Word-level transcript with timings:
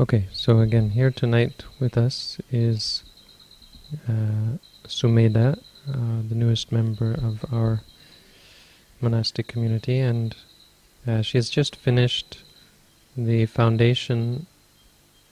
Okay, 0.00 0.28
so 0.32 0.60
again, 0.60 0.88
here 0.88 1.10
tonight 1.10 1.64
with 1.78 1.98
us 1.98 2.38
is 2.50 3.04
uh, 4.08 4.56
Sumeda, 4.86 5.58
uh, 5.86 6.22
the 6.26 6.34
newest 6.34 6.72
member 6.72 7.12
of 7.12 7.44
our 7.52 7.82
monastic 9.02 9.46
community, 9.46 9.98
and 9.98 10.34
uh, 11.06 11.20
she 11.20 11.36
has 11.36 11.50
just 11.50 11.76
finished 11.76 12.42
the 13.14 13.44
foundation 13.44 14.46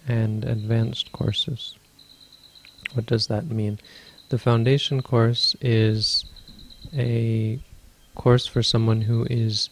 and 0.06 0.44
advanced 0.44 1.12
courses. 1.12 1.78
What 2.92 3.06
does 3.06 3.28
that 3.28 3.46
mean? 3.46 3.78
The 4.28 4.36
foundation 4.36 5.00
course 5.00 5.56
is 5.62 6.26
a 6.94 7.58
course 8.14 8.46
for 8.46 8.62
someone 8.62 9.00
who 9.00 9.26
is 9.30 9.70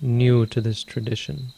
new 0.00 0.46
to 0.46 0.60
this 0.60 0.84
tradition. 0.84 1.54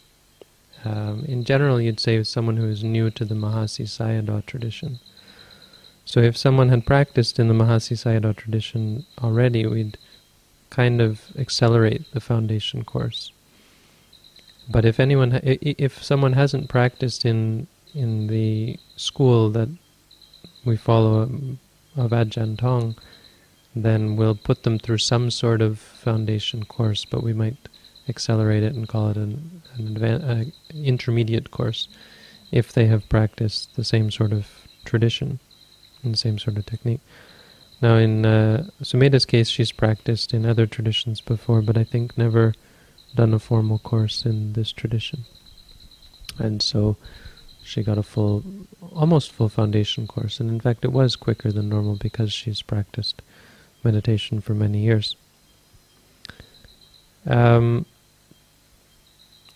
Um, 0.83 1.25
in 1.25 1.43
general, 1.43 1.79
you'd 1.79 1.99
say 1.99 2.23
someone 2.23 2.57
who 2.57 2.67
is 2.67 2.83
new 2.83 3.09
to 3.11 3.25
the 3.25 3.35
Mahasi 3.35 3.85
Sayadaw 3.85 4.45
tradition. 4.45 4.99
So 6.05 6.19
if 6.19 6.35
someone 6.35 6.69
had 6.69 6.85
practiced 6.85 7.39
in 7.39 7.47
the 7.47 7.53
Mahasi 7.53 7.95
Sayadaw 7.95 8.35
tradition 8.35 9.05
already, 9.23 9.65
we'd 9.65 9.97
kind 10.69 11.01
of 11.01 11.21
accelerate 11.37 12.11
the 12.13 12.19
foundation 12.19 12.83
course. 12.83 13.31
But 14.69 14.85
if 14.85 14.99
anyone, 14.99 15.39
if 15.43 16.03
someone 16.03 16.33
hasn't 16.33 16.69
practiced 16.69 17.25
in 17.25 17.67
in 17.93 18.27
the 18.27 18.79
school 18.95 19.49
that 19.49 19.69
we 20.63 20.77
follow 20.77 21.29
of 21.97 22.11
Ajahn 22.11 22.57
Tong, 22.57 22.95
then 23.75 24.15
we'll 24.15 24.35
put 24.35 24.63
them 24.63 24.79
through 24.79 24.99
some 24.99 25.29
sort 25.29 25.61
of 25.61 25.79
foundation 25.79 26.63
course, 26.65 27.05
but 27.05 27.23
we 27.23 27.33
might 27.33 27.57
accelerate 28.07 28.63
it 28.63 28.73
and 28.73 28.87
call 28.87 29.09
it 29.09 29.17
an, 29.17 29.61
an 29.75 29.95
advan- 29.95 30.23
uh, 30.23 30.51
intermediate 30.73 31.51
course 31.51 31.87
if 32.51 32.73
they 32.73 32.87
have 32.87 33.07
practiced 33.09 33.75
the 33.75 33.83
same 33.83 34.11
sort 34.11 34.33
of 34.33 34.47
tradition 34.85 35.39
and 36.03 36.13
the 36.13 36.17
same 36.17 36.37
sort 36.37 36.57
of 36.57 36.65
technique. 36.65 37.01
Now, 37.81 37.95
in 37.95 38.25
uh, 38.25 38.69
Sumeda's 38.83 39.25
case, 39.25 39.49
she's 39.49 39.71
practiced 39.71 40.33
in 40.33 40.45
other 40.45 40.67
traditions 40.67 41.19
before, 41.21 41.61
but 41.61 41.77
I 41.77 41.83
think 41.83 42.17
never 42.17 42.53
done 43.15 43.33
a 43.33 43.39
formal 43.39 43.79
course 43.79 44.25
in 44.25 44.53
this 44.53 44.71
tradition. 44.71 45.25
And 46.37 46.61
so 46.61 46.97
she 47.63 47.83
got 47.83 47.97
a 47.97 48.03
full, 48.03 48.43
almost 48.93 49.31
full 49.31 49.49
foundation 49.49 50.07
course. 50.07 50.39
And 50.39 50.49
in 50.49 50.59
fact, 50.59 50.85
it 50.85 50.91
was 50.91 51.15
quicker 51.15 51.51
than 51.51 51.69
normal 51.69 51.95
because 51.95 52.31
she's 52.31 52.61
practiced 52.61 53.21
meditation 53.83 54.41
for 54.41 54.53
many 54.53 54.79
years. 54.79 55.15
Um, 57.25 57.85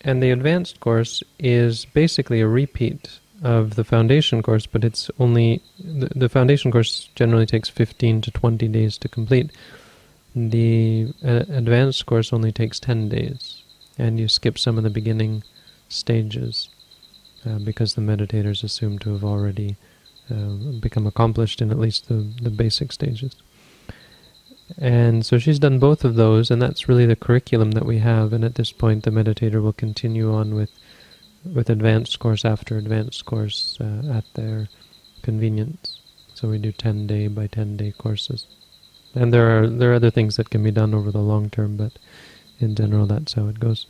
and 0.06 0.22
the 0.22 0.30
advanced 0.30 0.78
course 0.78 1.22
is 1.40 1.84
basically 1.86 2.40
a 2.40 2.46
repeat 2.46 3.18
of 3.42 3.74
the 3.74 3.82
foundation 3.82 4.40
course, 4.40 4.64
but 4.64 4.84
it's 4.84 5.10
only 5.18 5.60
the, 5.78 6.08
the 6.14 6.28
foundation 6.28 6.70
course 6.70 7.10
generally 7.16 7.44
takes 7.44 7.68
15 7.68 8.20
to 8.22 8.30
20 8.30 8.68
days 8.68 8.96
to 8.98 9.08
complete. 9.08 9.50
The 10.36 11.12
uh, 11.24 11.44
advanced 11.48 12.06
course 12.06 12.32
only 12.32 12.52
takes 12.52 12.78
10 12.78 13.08
days, 13.08 13.64
and 13.98 14.20
you 14.20 14.28
skip 14.28 14.58
some 14.58 14.78
of 14.78 14.84
the 14.84 14.90
beginning 14.90 15.42
stages 15.88 16.68
uh, 17.44 17.58
because 17.58 17.94
the 17.94 18.00
meditators 18.00 18.62
assume 18.62 19.00
to 19.00 19.12
have 19.12 19.24
already 19.24 19.76
uh, 20.30 20.78
become 20.80 21.06
accomplished 21.06 21.60
in 21.60 21.72
at 21.72 21.80
least 21.80 22.08
the, 22.08 22.32
the 22.40 22.50
basic 22.50 22.92
stages. 22.92 23.34
And 24.78 25.24
so 25.24 25.38
she's 25.38 25.58
done 25.58 25.78
both 25.78 26.04
of 26.04 26.16
those, 26.16 26.50
and 26.50 26.60
that's 26.60 26.88
really 26.88 27.06
the 27.06 27.16
curriculum 27.16 27.70
that 27.72 27.86
we 27.86 27.98
have. 27.98 28.32
And 28.32 28.44
at 28.44 28.56
this 28.56 28.72
point, 28.72 29.04
the 29.04 29.10
meditator 29.10 29.62
will 29.62 29.72
continue 29.72 30.32
on 30.34 30.54
with 30.54 30.70
with 31.44 31.70
advanced 31.70 32.18
course 32.18 32.44
after 32.44 32.76
advanced 32.76 33.24
course 33.24 33.78
uh, 33.80 34.02
at 34.12 34.24
their 34.34 34.68
convenience. 35.22 36.00
So 36.34 36.48
we 36.48 36.58
do 36.58 36.72
ten 36.72 37.06
day 37.06 37.28
by 37.28 37.46
ten 37.46 37.76
day 37.76 37.92
courses, 37.92 38.46
and 39.14 39.32
there 39.32 39.48
are 39.56 39.68
there 39.68 39.92
are 39.92 39.94
other 39.94 40.10
things 40.10 40.36
that 40.36 40.50
can 40.50 40.62
be 40.62 40.72
done 40.72 40.94
over 40.94 41.12
the 41.12 41.20
long 41.20 41.48
term, 41.48 41.76
but 41.76 41.92
in 42.58 42.74
general, 42.74 43.06
that's 43.06 43.34
how 43.34 43.46
it 43.46 43.60
goes. 43.60 43.86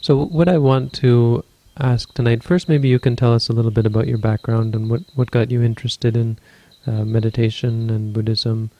So 0.00 0.24
what 0.24 0.48
I 0.48 0.58
want 0.58 0.92
to 0.94 1.44
ask 1.78 2.12
tonight, 2.14 2.42
first, 2.42 2.68
maybe 2.68 2.88
you 2.88 2.98
can 2.98 3.16
tell 3.16 3.34
us 3.34 3.48
a 3.48 3.52
little 3.52 3.70
bit 3.70 3.86
about 3.86 4.08
your 4.08 4.18
background 4.18 4.74
and 4.74 4.88
what 4.88 5.02
what 5.14 5.30
got 5.30 5.50
you 5.50 5.62
interested 5.62 6.16
in 6.16 6.38
uh, 6.86 7.04
meditation 7.04 7.90
and 7.90 8.12
Buddhism 8.14 8.70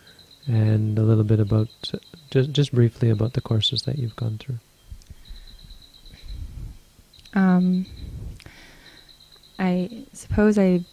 and 0.49 0.99
a 0.99 1.03
little 1.03 1.25
bit 1.25 1.41
about, 1.41 1.69
just, 2.31 2.53
just 2.53 2.73
briefly 2.73 3.11
about 3.11 3.35
the 3.35 3.41
courses 3.41 3.83
that 3.83 3.99
you've 3.99 4.17
gone 4.17 4.39
through. 4.39 4.59
Um, 7.35 7.87
I 9.59 10.07
suppose 10.15 10.59
I 10.59 10.85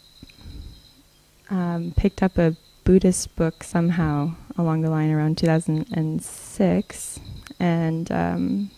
um, 1.49 1.93
picked 1.95 2.21
up 2.21 2.37
a 2.37 2.57
Buddhist 2.83 3.35
book 3.35 3.63
somehow 3.63 4.35
along 4.57 4.81
the 4.81 4.89
line 4.89 5.09
around 5.09 5.37
2006 5.37 7.19
and 7.59 8.11
um, 8.11 8.71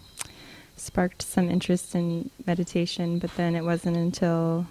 sparked 0.75 1.23
some 1.23 1.49
interest 1.49 1.95
in 1.95 2.29
meditation, 2.45 3.17
but 3.17 3.35
then 3.35 3.55
it 3.55 3.63
wasn't 3.63 3.97
until 3.97 4.67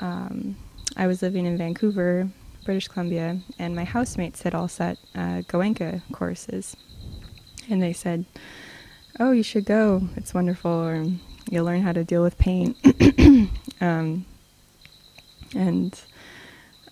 um, 0.00 0.56
I 0.96 1.06
was 1.06 1.22
living 1.22 1.46
in 1.46 1.56
Vancouver 1.56 2.28
British 2.64 2.88
Columbia, 2.88 3.40
and 3.58 3.74
my 3.74 3.84
housemates 3.84 4.42
had 4.42 4.54
all 4.54 4.68
set 4.68 4.98
uh, 5.14 5.42
Goenka 5.48 6.02
courses. 6.12 6.76
And 7.68 7.82
they 7.82 7.92
said, 7.92 8.24
Oh, 9.18 9.32
you 9.32 9.42
should 9.42 9.64
go. 9.64 10.08
It's 10.16 10.34
wonderful. 10.34 10.70
Or 10.70 11.06
you'll 11.50 11.64
learn 11.64 11.82
how 11.82 11.92
to 11.92 12.04
deal 12.04 12.22
with 12.22 12.38
pain. 12.38 12.74
um, 13.80 14.24
and 15.54 16.00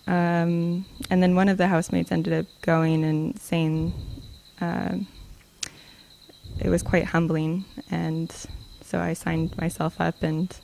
um, 0.07 0.85
and 1.09 1.21
then 1.21 1.35
one 1.35 1.49
of 1.49 1.57
the 1.57 1.67
housemates 1.67 2.11
ended 2.11 2.33
up 2.33 2.45
going 2.61 3.03
and 3.03 3.39
saying 3.39 3.93
uh, 4.59 4.97
it 6.59 6.69
was 6.69 6.81
quite 6.81 7.05
humbling. 7.05 7.65
And 7.91 8.33
so 8.81 8.99
I 8.99 9.13
signed 9.13 9.55
myself 9.57 10.01
up 10.01 10.23
and 10.23 10.55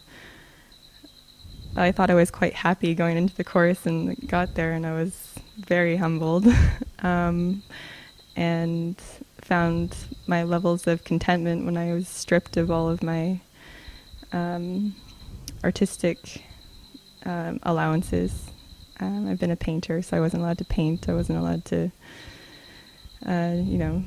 I 1.78 1.91
thought 1.91 2.09
I 2.09 2.13
was 2.16 2.31
quite 2.31 2.53
happy 2.53 2.96
going 2.96 3.18
into 3.18 3.36
the 3.36 3.44
course 3.44 3.86
and 3.86 4.16
got 4.30 4.56
there, 4.56 4.72
and 4.72 4.86
I 4.86 4.94
was 4.94 5.34
very 5.58 5.97
humbled 5.97 6.47
um, 7.03 7.63
and 8.36 9.02
found 9.41 9.96
my 10.25 10.44
levels 10.44 10.88
of 10.88 11.03
contentment 11.03 11.66
when 11.66 11.75
I 11.75 11.94
was 11.94 12.08
stripped 12.08 12.56
of 12.56 12.72
all 12.72 12.90
of 12.90 13.03
my 13.03 13.41
um, 14.31 14.96
artistic 15.64 16.44
um, 17.25 17.59
allowances. 17.64 18.52
Um, 19.02 19.28
I've 19.28 19.40
been 19.40 19.52
a 19.52 19.58
painter, 19.58 20.02
so 20.02 20.16
I 20.16 20.22
wasn't 20.22 20.44
allowed 20.44 20.59
to 20.59 20.66
paint. 20.66 21.09
I 21.09 21.14
wasn't 21.14 21.40
allowed 21.40 21.66
to, 21.66 21.91
uh, 23.25 23.56
you 23.56 23.78
know, 23.78 24.03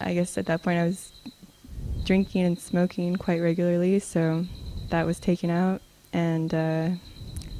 I 0.00 0.14
guess 0.14 0.36
at 0.36 0.46
that 0.46 0.64
point 0.64 0.80
I 0.80 0.86
was 0.86 1.12
drinking 2.04 2.44
and 2.44 2.58
smoking 2.58 3.14
quite 3.14 3.40
regularly, 3.40 4.00
so 4.00 4.46
that 4.90 5.06
was 5.06 5.20
taken 5.20 5.50
out 5.50 5.80
and 6.14 6.54
uh, 6.54 6.90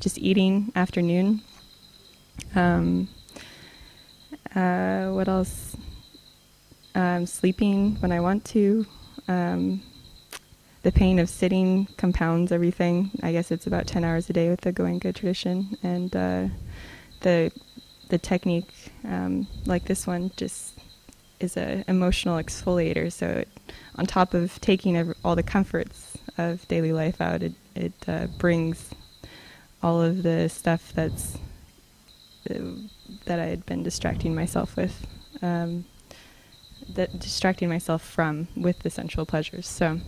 just 0.00 0.16
eating 0.18 0.72
afternoon. 0.74 1.42
Um, 2.54 3.08
uh, 4.54 5.08
what 5.08 5.28
else? 5.28 5.76
Um, 6.94 7.26
sleeping 7.26 7.96
when 7.96 8.12
I 8.12 8.20
want 8.20 8.44
to. 8.46 8.86
Um, 9.26 9.82
the 10.82 10.92
pain 10.92 11.18
of 11.18 11.28
sitting 11.28 11.88
compounds 11.96 12.52
everything. 12.52 13.10
I 13.22 13.32
guess 13.32 13.50
it's 13.50 13.66
about 13.66 13.86
10 13.86 14.04
hours 14.04 14.30
a 14.30 14.32
day 14.32 14.48
with 14.48 14.60
the 14.60 14.72
Goenka 14.72 15.14
tradition. 15.14 15.76
And 15.82 16.14
uh, 16.14 16.46
the, 17.20 17.50
the 18.10 18.18
technique, 18.18 18.70
um, 19.04 19.48
like 19.66 19.86
this 19.86 20.06
one, 20.06 20.30
just 20.36 20.73
is 21.40 21.56
an 21.56 21.84
emotional 21.88 22.42
exfoliator. 22.42 23.12
So, 23.12 23.26
it, 23.28 23.48
on 23.96 24.06
top 24.06 24.34
of 24.34 24.60
taking 24.60 25.14
all 25.24 25.36
the 25.36 25.42
comforts 25.42 26.16
of 26.38 26.66
daily 26.68 26.92
life 26.92 27.20
out, 27.20 27.42
it, 27.42 27.52
it 27.74 27.92
uh, 28.08 28.26
brings 28.38 28.90
all 29.82 30.02
of 30.02 30.22
the 30.22 30.48
stuff 30.48 30.92
that's 30.94 31.38
that 33.26 33.40
I 33.40 33.46
had 33.46 33.64
been 33.66 33.82
distracting 33.82 34.34
myself 34.34 34.76
with, 34.76 35.06
um, 35.40 35.84
that 36.90 37.18
distracting 37.18 37.68
myself 37.68 38.02
from 38.02 38.48
with 38.56 38.80
the 38.80 38.90
sensual 38.90 39.24
pleasures. 39.24 39.66
So 39.66 40.00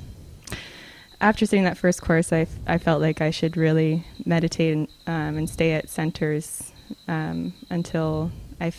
after 1.20 1.46
sitting 1.46 1.64
that 1.64 1.78
first 1.78 2.02
course, 2.02 2.32
I, 2.32 2.46
I 2.66 2.78
felt 2.78 3.00
like 3.00 3.20
I 3.20 3.30
should 3.30 3.56
really 3.56 4.04
meditate 4.24 4.74
and, 4.74 4.88
um, 5.06 5.38
and 5.38 5.48
stay 5.48 5.72
at 5.72 5.88
centers 5.88 6.72
um, 7.08 7.54
until 7.70 8.32
I 8.60 8.70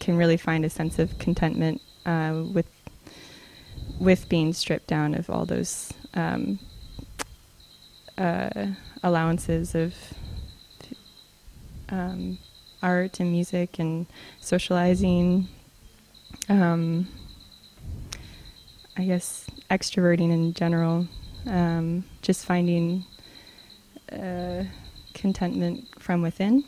can 0.00 0.16
really 0.16 0.36
find 0.36 0.64
a 0.64 0.70
sense 0.70 0.98
of 0.98 1.18
contentment 1.18 1.80
uh, 2.06 2.42
with 2.52 2.66
with 3.98 4.28
being 4.28 4.52
stripped 4.52 4.86
down 4.86 5.14
of 5.14 5.30
all 5.30 5.46
those 5.46 5.92
um, 6.14 6.58
uh, 8.18 8.66
allowances 9.02 9.74
of 9.74 9.94
um, 11.88 12.38
art 12.82 13.20
and 13.20 13.30
music 13.30 13.78
and 13.78 14.06
socializing. 14.40 15.48
Um, 16.48 17.08
I 18.96 19.04
guess 19.04 19.46
extroverting 19.70 20.30
in 20.30 20.54
general, 20.54 21.08
um, 21.46 22.04
just 22.22 22.44
finding 22.46 23.04
uh, 24.12 24.64
contentment 25.14 25.88
from 25.98 26.22
within. 26.22 26.64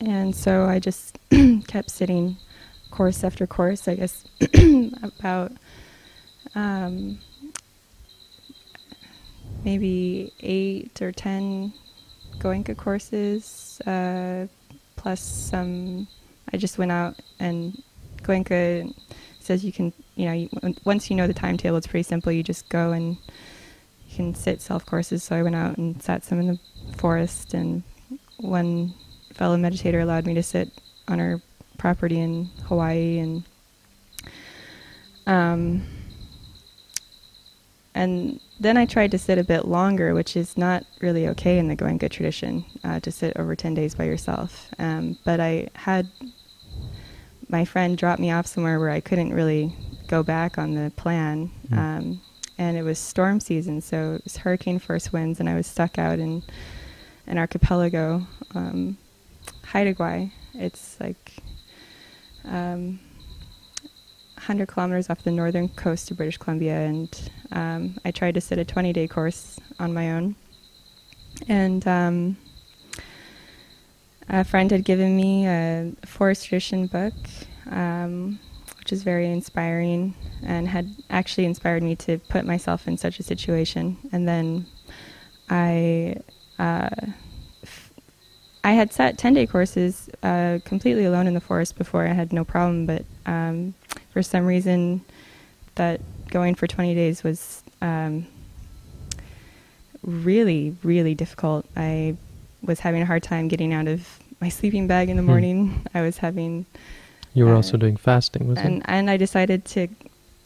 And 0.00 0.34
so 0.34 0.64
I 0.64 0.78
just 0.78 1.18
kept 1.66 1.90
sitting 1.90 2.36
course 2.90 3.22
after 3.22 3.46
course, 3.46 3.86
I 3.86 3.94
guess 3.96 4.24
about 5.18 5.52
um, 6.54 7.18
maybe 9.64 10.32
eight 10.40 11.00
or 11.02 11.12
ten 11.12 11.72
Goenka 12.38 12.76
courses, 12.76 13.80
uh, 13.86 14.46
plus 14.96 15.20
some. 15.20 16.08
I 16.52 16.56
just 16.56 16.78
went 16.78 16.90
out 16.90 17.16
and 17.38 17.80
Goenka 18.22 18.92
says 19.38 19.64
you 19.64 19.72
can, 19.72 19.92
you 20.16 20.26
know, 20.26 20.32
you, 20.32 20.48
once 20.84 21.10
you 21.10 21.16
know 21.16 21.26
the 21.26 21.34
timetable, 21.34 21.76
it's 21.76 21.86
pretty 21.86 22.02
simple. 22.02 22.32
You 22.32 22.42
just 22.42 22.68
go 22.68 22.92
and 22.92 23.16
you 24.08 24.16
can 24.16 24.34
sit 24.34 24.60
self 24.60 24.84
courses. 24.86 25.22
So 25.22 25.36
I 25.36 25.42
went 25.42 25.56
out 25.56 25.76
and 25.76 26.02
sat 26.02 26.24
some 26.24 26.40
in 26.40 26.46
the 26.48 26.58
forest, 26.96 27.54
and 27.54 27.82
one 28.38 28.94
fellow 29.40 29.56
meditator 29.56 30.02
allowed 30.02 30.26
me 30.26 30.34
to 30.34 30.42
sit 30.42 30.70
on 31.08 31.18
her 31.18 31.40
property 31.78 32.20
in 32.20 32.50
Hawaii, 32.66 33.18
and 33.18 33.42
um, 35.26 35.82
and 37.94 38.38
then 38.60 38.76
I 38.76 38.84
tried 38.84 39.12
to 39.12 39.18
sit 39.18 39.38
a 39.38 39.44
bit 39.44 39.64
longer, 39.64 40.12
which 40.12 40.36
is 40.36 40.58
not 40.58 40.84
really 41.00 41.26
okay 41.28 41.56
in 41.56 41.68
the 41.68 41.74
Goenka 41.74 42.10
tradition 42.10 42.66
uh, 42.84 43.00
to 43.00 43.10
sit 43.10 43.34
over 43.38 43.56
10 43.56 43.72
days 43.72 43.94
by 43.94 44.04
yourself. 44.04 44.68
Um, 44.78 45.16
but 45.24 45.40
I 45.40 45.68
had 45.74 46.06
my 47.48 47.64
friend 47.64 47.96
drop 47.96 48.18
me 48.18 48.30
off 48.30 48.46
somewhere 48.46 48.78
where 48.78 48.90
I 48.90 49.00
couldn't 49.00 49.32
really 49.32 49.74
go 50.06 50.22
back 50.22 50.58
on 50.58 50.74
the 50.74 50.90
plan. 50.96 51.50
Mm. 51.70 51.78
Um, 51.78 52.20
and 52.58 52.76
it 52.76 52.82
was 52.82 52.98
storm 52.98 53.40
season, 53.40 53.80
so 53.80 54.16
it 54.16 54.24
was 54.24 54.36
hurricane 54.36 54.78
force 54.78 55.14
winds, 55.14 55.40
and 55.40 55.48
I 55.48 55.54
was 55.54 55.66
stuck 55.66 55.98
out 55.98 56.18
in 56.18 56.42
an 57.26 57.38
archipelago, 57.38 58.26
um, 58.54 58.98
Haida 59.70 59.94
Gwaii. 59.94 60.32
It's 60.54 60.98
like 60.98 61.36
um, 62.44 62.98
100 64.34 64.66
kilometers 64.66 65.08
off 65.08 65.22
the 65.22 65.30
northern 65.30 65.68
coast 65.68 66.10
of 66.10 66.16
British 66.16 66.38
Columbia, 66.38 66.76
and 66.80 67.30
um, 67.52 67.96
I 68.04 68.10
tried 68.10 68.34
to 68.34 68.40
sit 68.40 68.58
a 68.58 68.64
20 68.64 68.92
day 68.92 69.06
course 69.06 69.60
on 69.78 69.94
my 69.94 70.10
own. 70.10 70.34
And 71.46 71.86
um, 71.86 72.36
a 74.28 74.42
friend 74.42 74.72
had 74.72 74.84
given 74.84 75.16
me 75.16 75.46
a 75.46 75.92
forest 76.04 76.46
tradition 76.46 76.88
book, 76.88 77.14
um, 77.70 78.40
which 78.80 78.92
is 78.92 79.04
very 79.04 79.30
inspiring 79.30 80.16
and 80.42 80.66
had 80.66 80.90
actually 81.10 81.44
inspired 81.44 81.84
me 81.84 81.94
to 81.94 82.18
put 82.18 82.44
myself 82.44 82.88
in 82.88 82.96
such 82.96 83.20
a 83.20 83.22
situation. 83.22 83.98
And 84.10 84.26
then 84.26 84.66
I. 85.48 86.16
Uh, 86.58 86.90
I 88.62 88.72
had 88.72 88.92
sat 88.92 89.16
10 89.16 89.34
day 89.34 89.46
courses 89.46 90.10
uh, 90.22 90.58
completely 90.64 91.04
alone 91.04 91.26
in 91.26 91.34
the 91.34 91.40
forest 91.40 91.78
before. 91.78 92.06
I 92.06 92.12
had 92.12 92.32
no 92.32 92.44
problem, 92.44 92.86
but 92.86 93.04
um, 93.26 93.74
for 94.12 94.22
some 94.22 94.46
reason, 94.46 95.02
that 95.76 96.00
going 96.28 96.54
for 96.54 96.66
20 96.66 96.94
days 96.94 97.24
was 97.24 97.62
um, 97.80 98.26
really, 100.02 100.76
really 100.82 101.14
difficult. 101.14 101.66
I 101.76 102.16
was 102.62 102.80
having 102.80 103.02
a 103.02 103.06
hard 103.06 103.22
time 103.22 103.48
getting 103.48 103.72
out 103.72 103.88
of 103.88 104.18
my 104.40 104.48
sleeping 104.48 104.86
bag 104.86 105.08
in 105.08 105.16
the 105.16 105.22
hmm. 105.22 105.28
morning. 105.28 105.86
I 105.94 106.02
was 106.02 106.18
having. 106.18 106.66
You 107.32 107.46
were 107.46 107.52
uh, 107.52 107.56
also 107.56 107.76
doing 107.76 107.96
fasting, 107.96 108.48
was 108.48 108.58
and, 108.58 108.78
it? 108.78 108.84
And 108.86 109.10
I 109.10 109.16
decided 109.16 109.64
to 109.66 109.88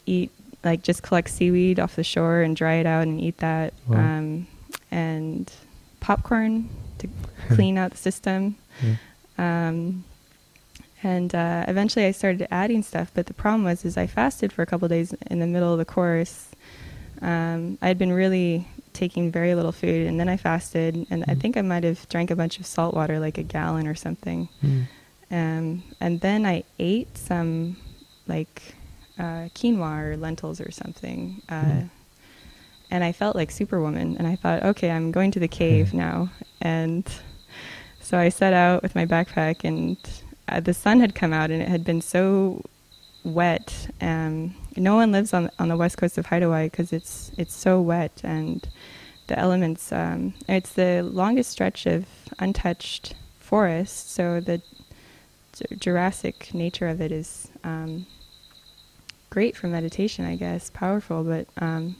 eat, 0.05 0.31
like, 0.63 0.83
just 0.83 1.03
collect 1.03 1.29
seaweed 1.29 1.79
off 1.79 1.95
the 1.95 2.03
shore 2.03 2.41
and 2.41 2.55
dry 2.55 2.75
it 2.75 2.85
out 2.85 3.03
and 3.03 3.19
eat 3.19 3.37
that. 3.37 3.73
Wow. 3.87 3.97
Um, 3.97 4.47
and 4.91 5.51
popcorn 6.05 6.69
to 6.99 7.09
clean 7.55 7.79
out 7.79 7.89
the 7.89 7.97
system. 7.97 8.55
Yeah. 8.83 8.95
Um, 9.39 10.03
and 11.01 11.33
uh, 11.33 11.65
eventually 11.67 12.05
I 12.05 12.11
started 12.11 12.47
adding 12.51 12.83
stuff, 12.83 13.11
but 13.13 13.25
the 13.25 13.33
problem 13.33 13.63
was 13.63 13.85
is 13.85 13.97
I 13.97 14.05
fasted 14.05 14.53
for 14.53 14.61
a 14.61 14.65
couple 14.67 14.87
days 14.87 15.13
in 15.31 15.39
the 15.39 15.47
middle 15.47 15.71
of 15.71 15.79
the 15.79 15.85
course. 15.85 16.49
Um, 17.21 17.79
I 17.81 17.87
had 17.87 17.97
been 17.97 18.13
really 18.13 18.67
taking 18.93 19.31
very 19.31 19.55
little 19.55 19.71
food, 19.71 20.07
and 20.07 20.19
then 20.19 20.29
I 20.29 20.37
fasted, 20.37 21.07
and 21.09 21.23
mm. 21.23 21.31
I 21.31 21.33
think 21.35 21.57
I 21.57 21.61
might 21.61 21.83
have 21.83 22.07
drank 22.09 22.29
a 22.31 22.35
bunch 22.35 22.59
of 22.59 22.65
salt 22.65 22.93
water, 22.93 23.19
like 23.19 23.37
a 23.37 23.43
gallon 23.43 23.87
or 23.87 23.95
something. 23.95 24.47
Mm. 24.63 24.87
Um, 25.31 25.83
and 25.99 26.21
then 26.21 26.45
I 26.45 26.63
ate 26.77 27.17
some, 27.17 27.77
like 28.27 28.75
uh, 29.17 29.49
quinoa 29.55 30.11
or 30.11 30.17
lentils 30.17 30.61
or 30.61 30.71
something, 30.71 31.41
uh, 31.49 31.63
mm. 31.63 31.89
And 32.91 33.03
I 33.03 33.11
felt 33.11 33.35
like 33.35 33.51
Superwoman. 33.51 34.17
And 34.17 34.27
I 34.27 34.35
thought, 34.35 34.63
okay, 34.63 34.91
I'm 34.91 35.11
going 35.11 35.31
to 35.31 35.39
the 35.39 35.47
cave 35.47 35.93
now, 35.93 36.29
and 36.61 37.09
so 38.01 38.17
I 38.19 38.29
set 38.29 38.53
out 38.53 38.83
with 38.83 38.93
my 38.93 39.05
backpack 39.05 39.63
and 39.63 39.97
uh, 40.47 40.59
the 40.59 40.75
sun 40.75 40.99
had 40.99 41.15
come 41.15 41.33
out 41.33 41.49
and 41.49 41.59
it 41.61 41.67
had 41.67 41.83
been 41.83 42.01
so 42.01 42.63
wet. 43.23 43.89
Um, 43.99 44.53
no 44.75 44.95
one 44.95 45.11
lives 45.11 45.33
on 45.33 45.49
on 45.57 45.69
the 45.69 45.77
west 45.77 45.97
coast 45.97 46.17
of 46.17 46.27
Haida 46.27 46.45
Gwaii 46.45 46.69
because 46.69 46.93
it's 46.93 47.31
it's 47.37 47.55
so 47.55 47.81
wet 47.81 48.21
and 48.23 48.67
the 49.27 49.37
elements. 49.39 49.91
Um, 49.91 50.35
it's 50.47 50.73
the 50.73 51.01
longest 51.01 51.49
stretch 51.49 51.87
of 51.87 52.05
untouched 52.37 53.15
forest, 53.39 54.11
so 54.11 54.39
the 54.39 54.61
Jurassic 55.79 56.53
nature 56.53 56.87
of 56.87 57.01
it 57.01 57.11
is 57.11 57.49
um, 57.63 58.05
great 59.29 59.55
for 59.55 59.67
meditation, 59.67 60.25
I 60.25 60.35
guess, 60.35 60.69
powerful, 60.69 61.23
but 61.23 61.47
um, 61.57 61.95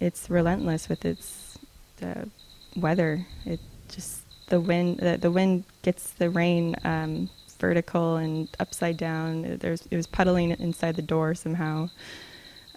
it's 0.00 0.28
relentless 0.28 0.88
with 0.88 1.04
its 1.04 1.58
the 1.98 2.28
weather. 2.74 3.26
It 3.44 3.60
just 3.88 4.22
the 4.48 4.60
wind 4.60 4.98
the, 4.98 5.16
the 5.16 5.30
wind 5.30 5.64
gets 5.82 6.10
the 6.12 6.30
rain 6.30 6.74
um, 6.84 7.28
vertical 7.60 8.16
and 8.16 8.48
upside 8.58 8.96
down. 8.96 9.58
There's, 9.58 9.86
it 9.90 9.96
was 9.96 10.06
puddling 10.06 10.50
inside 10.52 10.96
the 10.96 11.02
door 11.02 11.34
somehow, 11.34 11.90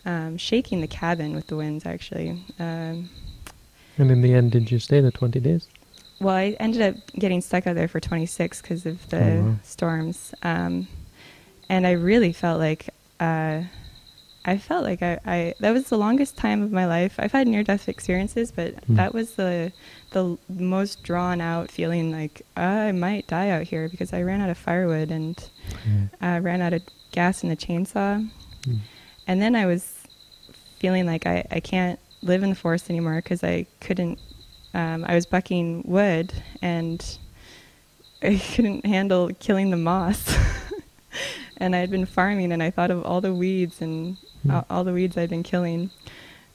um, 0.06 0.38
shaking 0.38 0.82
the 0.82 0.88
cabin 0.88 1.34
with 1.34 1.48
the 1.48 1.56
winds, 1.56 1.86
actually. 1.86 2.44
Um, 2.60 3.10
and 3.98 4.12
in 4.12 4.22
the 4.22 4.34
end, 4.34 4.52
did 4.52 4.70
you 4.70 4.78
stay 4.78 5.00
the 5.00 5.12
20 5.12 5.40
days? 5.40 5.68
Well, 6.20 6.36
I 6.36 6.56
ended 6.60 6.82
up 6.82 6.96
getting 7.18 7.42
stuck 7.42 7.66
out 7.66 7.76
there 7.76 7.88
for 7.88 8.00
26 8.00 8.62
because 8.62 8.86
of 8.86 9.10
the 9.10 9.38
oh, 9.38 9.42
wow. 9.42 9.56
storms. 9.64 10.34
Um, 10.44 10.88
and 11.70 11.88
I 11.88 11.92
really 11.92 12.34
felt 12.34 12.60
like 12.60 12.90
uh, 13.20 13.64
I 14.46 14.58
felt 14.58 14.84
like 14.84 15.02
I, 15.02 15.20
I, 15.26 15.54
that 15.60 15.72
was 15.72 15.86
the 15.86 15.98
longest 15.98 16.36
time 16.36 16.62
of 16.62 16.72
my 16.72 16.86
life. 16.86 17.16
I've 17.18 17.32
had 17.32 17.48
near 17.48 17.64
death 17.64 17.88
experiences, 17.88 18.52
but 18.52 18.76
mm. 18.76 18.96
that 18.98 19.14
was 19.14 19.36
the 19.36 19.72
the 20.12 20.38
most 20.48 21.02
drawn 21.04 21.42
out 21.42 21.72
feeling 21.72 22.12
like 22.12 22.44
I 22.56 22.92
might 22.92 23.26
die 23.28 23.50
out 23.50 23.64
here 23.64 23.90
because 23.90 24.14
I 24.14 24.22
ran 24.22 24.42
out 24.42 24.50
of 24.50 24.58
firewood 24.58 25.12
and 25.12 25.36
mm. 25.88 26.10
uh, 26.22 26.40
ran 26.42 26.62
out 26.62 26.74
of 26.74 26.82
gas 27.12 27.42
in 27.44 27.50
the 27.50 27.56
chainsaw. 27.56 28.30
Mm. 28.64 28.80
And 29.28 29.42
then 29.42 29.56
I 29.56 29.66
was 29.66 30.04
feeling 30.80 31.06
like 31.06 31.26
I, 31.26 31.46
I 31.50 31.60
can't 31.60 32.00
live 32.22 32.44
in 32.44 32.50
the 32.50 32.56
forest 32.56 32.90
anymore 32.90 33.16
because 33.16 33.44
I 33.44 33.66
couldn't. 33.80 34.20
Um, 34.74 35.06
I 35.08 35.16
was 35.16 35.26
bucking 35.26 35.84
wood 35.86 36.34
and 36.62 37.18
I 38.22 38.42
couldn't 38.56 38.86
handle 38.86 39.30
killing 39.40 39.70
the 39.70 39.78
moss. 39.78 40.36
and 41.58 41.76
I 41.76 41.80
had 41.80 41.92
been 41.92 42.06
farming 42.06 42.52
and 42.52 42.62
I 42.62 42.72
thought 42.72 42.92
of 42.92 43.04
all 43.04 43.22
the 43.22 43.34
weeds 43.34 43.82
and. 43.82 44.18
All, 44.50 44.66
all, 44.70 44.84
the 44.84 44.94
weeds 44.94 45.18
I'd 45.18 45.30
been 45.30 45.44
killing, 45.44 45.90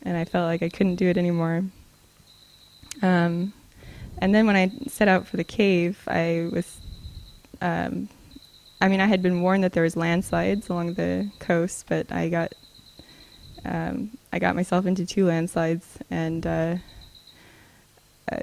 and 0.03 0.17
I 0.17 0.25
felt 0.25 0.47
like 0.47 0.63
I 0.63 0.69
couldn't 0.69 0.97
do 0.97 1.09
it 1.09 1.17
anymore. 1.17 1.65
Um, 3.03 3.53
and 4.19 4.35
then 4.35 4.47
when 4.47 4.57
I 4.57 4.71
set 4.89 5.09
out 5.09 5.27
for 5.27 5.37
the 5.37 5.45
cave, 5.45 5.99
I 6.07 6.49
was, 6.53 6.81
um, 7.61 8.09
I 8.81 8.89
mean, 8.89 9.01
I 9.01 9.07
had 9.07 9.23
been 9.23 9.43
warned 9.43 9.65
that 9.65 9.73
there 9.73 9.83
was 9.83 9.97
landslides 9.97 10.69
along 10.69 10.95
the 10.95 11.31
coast, 11.39 11.87
but 11.89 12.11
I 12.11 12.29
got, 12.29 12.53
um, 13.65 14.11
I 14.33 14.39
got 14.39 14.57
myself 14.57 14.87
into 14.87 15.07
two 15.07 15.27
landslides, 15.27 15.99
and 16.11 16.47
uh, 16.47 16.77
uh, 18.31 18.43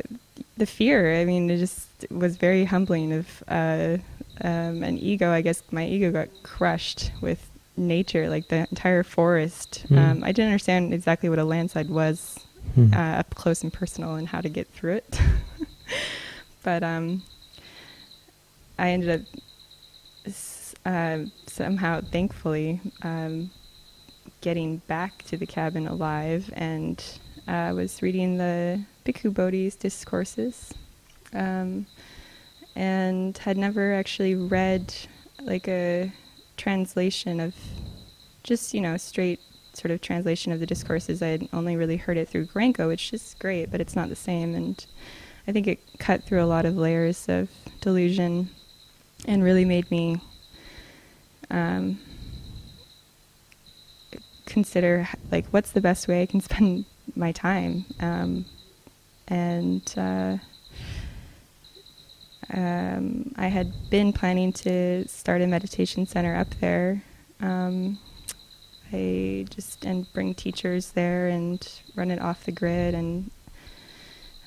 the 0.58 0.66
fear. 0.66 1.20
I 1.20 1.26
mean, 1.26 1.50
it 1.50 1.58
just 1.58 1.88
was 2.10 2.38
very 2.38 2.66
humbling. 2.66 3.12
Of 3.12 3.44
uh, 3.48 3.98
um, 4.42 4.84
an 4.84 4.98
ego, 4.98 5.32
I 5.32 5.42
guess 5.42 5.62
my 5.72 5.86
ego 5.86 6.12
got 6.12 6.30
crushed 6.44 7.12
with 7.22 7.50
nature, 7.78 8.30
like 8.30 8.48
the 8.48 8.68
entire 8.70 9.04
forest. 9.04 9.86
Mm. 9.90 9.98
Um, 9.98 10.24
I 10.24 10.32
didn't 10.32 10.48
understand 10.48 10.94
exactly 10.94 11.30
what 11.30 11.40
a 11.40 11.44
landslide 11.44 11.90
was 11.90 12.40
mm. 12.78 12.94
uh, 12.96 13.20
up 13.20 13.36
close 13.36 13.64
and 13.64 13.72
personal 13.72 14.16
and 14.16 14.28
how 14.28 14.42
to 14.42 14.50
get 14.50 14.68
through 14.70 14.96
it. 14.96 15.20
but 16.64 16.84
um, 16.84 17.24
I 18.78 18.90
ended 18.90 19.22
up 19.22 20.34
uh, 20.86 21.26
somehow, 21.48 22.02
thankfully, 22.02 22.80
um, 23.02 23.50
getting 24.42 24.78
back 24.88 25.24
to 25.24 25.38
the 25.38 25.46
cabin 25.46 25.88
alive 25.88 26.52
and 26.54 27.04
I 27.48 27.70
uh, 27.70 27.74
was 27.76 28.02
reading 28.02 28.38
the 28.38 28.84
Bhikkhu 29.06 29.34
Bodhi's 29.34 29.76
discourses 29.76 30.74
um, 31.34 31.86
and 32.76 33.38
had 33.38 33.58
never 33.58 33.94
actually 33.94 34.36
read 34.36 34.94
like 35.42 35.68
a 35.68 36.12
translation 36.58 37.40
of 37.40 37.56
just, 38.44 38.74
you 38.74 38.82
know, 38.82 38.98
straight 38.98 39.40
sort 39.74 39.92
of 39.92 40.02
translation 40.02 40.52
of 40.52 40.60
the 40.60 40.66
discourses. 40.66 41.22
I 41.22 41.28
had 41.28 41.50
only 41.54 41.76
really 41.76 41.98
heard 41.98 42.18
it 42.18 42.30
through 42.30 42.48
Goenka, 42.48 42.88
which 42.88 43.14
is 43.14 43.36
great, 43.40 43.72
but 43.72 43.82
it's 43.82 43.96
not 43.96 44.10
the 44.10 44.16
same. 44.16 44.56
And 44.56 44.86
I 45.48 45.52
think 45.52 45.68
it 45.68 45.80
cut 46.00 46.24
through 46.24 46.44
a 46.44 46.46
lot 46.46 46.66
of 46.66 46.76
layers 46.76 47.28
of 47.28 47.50
delusion 47.82 48.50
and 49.28 49.44
really 49.44 49.66
made 49.66 49.90
me 49.92 50.22
um, 51.50 52.00
consider 54.46 55.08
like 55.32 55.46
what's 55.48 55.72
the 55.72 55.82
best 55.82 56.08
way 56.08 56.22
I 56.22 56.26
can 56.26 56.40
spend 56.42 56.86
my 57.16 57.32
time. 57.32 57.86
Um, 58.00 58.46
and 59.28 59.94
uh, 59.98 60.38
um, 62.54 63.34
I 63.38 63.48
had 63.48 63.74
been 63.90 64.14
planning 64.14 64.54
to 64.54 65.08
start 65.08 65.42
a 65.42 65.48
meditation 65.48 66.06
center 66.06 66.36
up 66.36 66.54
there. 66.62 67.04
Um, 67.42 68.00
I 68.94 69.46
just 69.50 69.84
and 69.84 70.06
bring 70.14 70.36
teachers 70.36 70.92
there 70.92 71.28
and 71.28 71.68
run 71.96 72.12
it 72.12 72.20
off 72.22 72.46
the 72.46 72.52
grid 72.52 72.94
and 72.94 73.32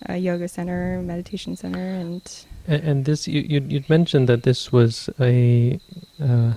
a 0.07 0.17
yoga 0.17 0.49
center, 0.49 1.03
meditation 1.03 1.57
center, 1.57 1.79
and 1.79 2.23
and, 2.67 2.85
and 2.85 3.05
this 3.05 3.27
you 3.27 3.43
you 3.43 3.85
mentioned 3.89 4.29
that 4.29 4.45
this 4.45 4.73
was 4.73 5.11
a 5.19 5.81
uh, 6.23 6.53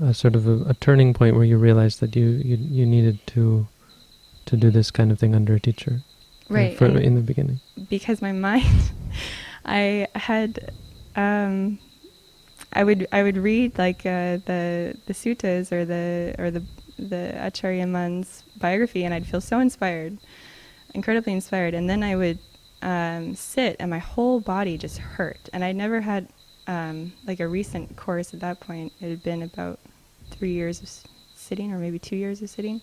a 0.00 0.12
sort 0.12 0.34
of 0.34 0.46
a, 0.46 0.70
a, 0.70 0.74
turning 0.74 1.14
point 1.14 1.36
where 1.36 1.44
you 1.44 1.56
realized 1.56 2.00
that 2.00 2.16
you, 2.16 2.26
you 2.28 2.56
you 2.56 2.84
needed 2.84 3.24
to 3.28 3.66
to 4.46 4.56
do 4.56 4.70
this 4.70 4.90
kind 4.90 5.12
of 5.12 5.18
thing 5.18 5.34
under 5.34 5.54
a 5.54 5.60
teacher, 5.60 6.02
right? 6.48 6.76
For, 6.76 6.86
in 6.86 7.14
the 7.14 7.20
beginning, 7.20 7.60
because 7.88 8.20
my 8.20 8.32
mind, 8.48 8.66
I 9.66 10.08
had. 10.14 10.72
Um, 11.16 11.78
I 12.72 12.84
would 12.84 13.06
I 13.12 13.22
would 13.22 13.36
read 13.36 13.78
like 13.78 14.00
uh, 14.00 14.38
the 14.44 14.96
the 15.06 15.12
suttas 15.12 15.72
or 15.72 15.84
the 15.84 16.34
or 16.38 16.50
the 16.50 16.62
the 16.98 17.34
Acharya 17.44 17.86
Mun's 17.86 18.44
biography, 18.58 19.04
and 19.04 19.12
I'd 19.12 19.26
feel 19.26 19.40
so 19.40 19.60
inspired, 19.60 20.18
incredibly 20.94 21.32
inspired. 21.32 21.74
And 21.74 21.88
then 21.88 22.02
I 22.02 22.16
would 22.16 22.38
um, 22.82 23.34
sit, 23.34 23.76
and 23.78 23.90
my 23.90 23.98
whole 23.98 24.40
body 24.40 24.78
just 24.78 24.98
hurt. 24.98 25.48
And 25.52 25.64
I'd 25.64 25.76
never 25.76 26.00
had 26.00 26.28
um, 26.66 27.12
like 27.26 27.40
a 27.40 27.48
recent 27.48 27.96
course 27.96 28.34
at 28.34 28.40
that 28.40 28.60
point. 28.60 28.92
It 29.00 29.10
had 29.10 29.22
been 29.22 29.42
about 29.42 29.78
three 30.30 30.52
years 30.52 30.82
of 30.82 30.90
sitting, 31.34 31.72
or 31.72 31.78
maybe 31.78 31.98
two 31.98 32.16
years 32.16 32.42
of 32.42 32.50
sitting, 32.50 32.80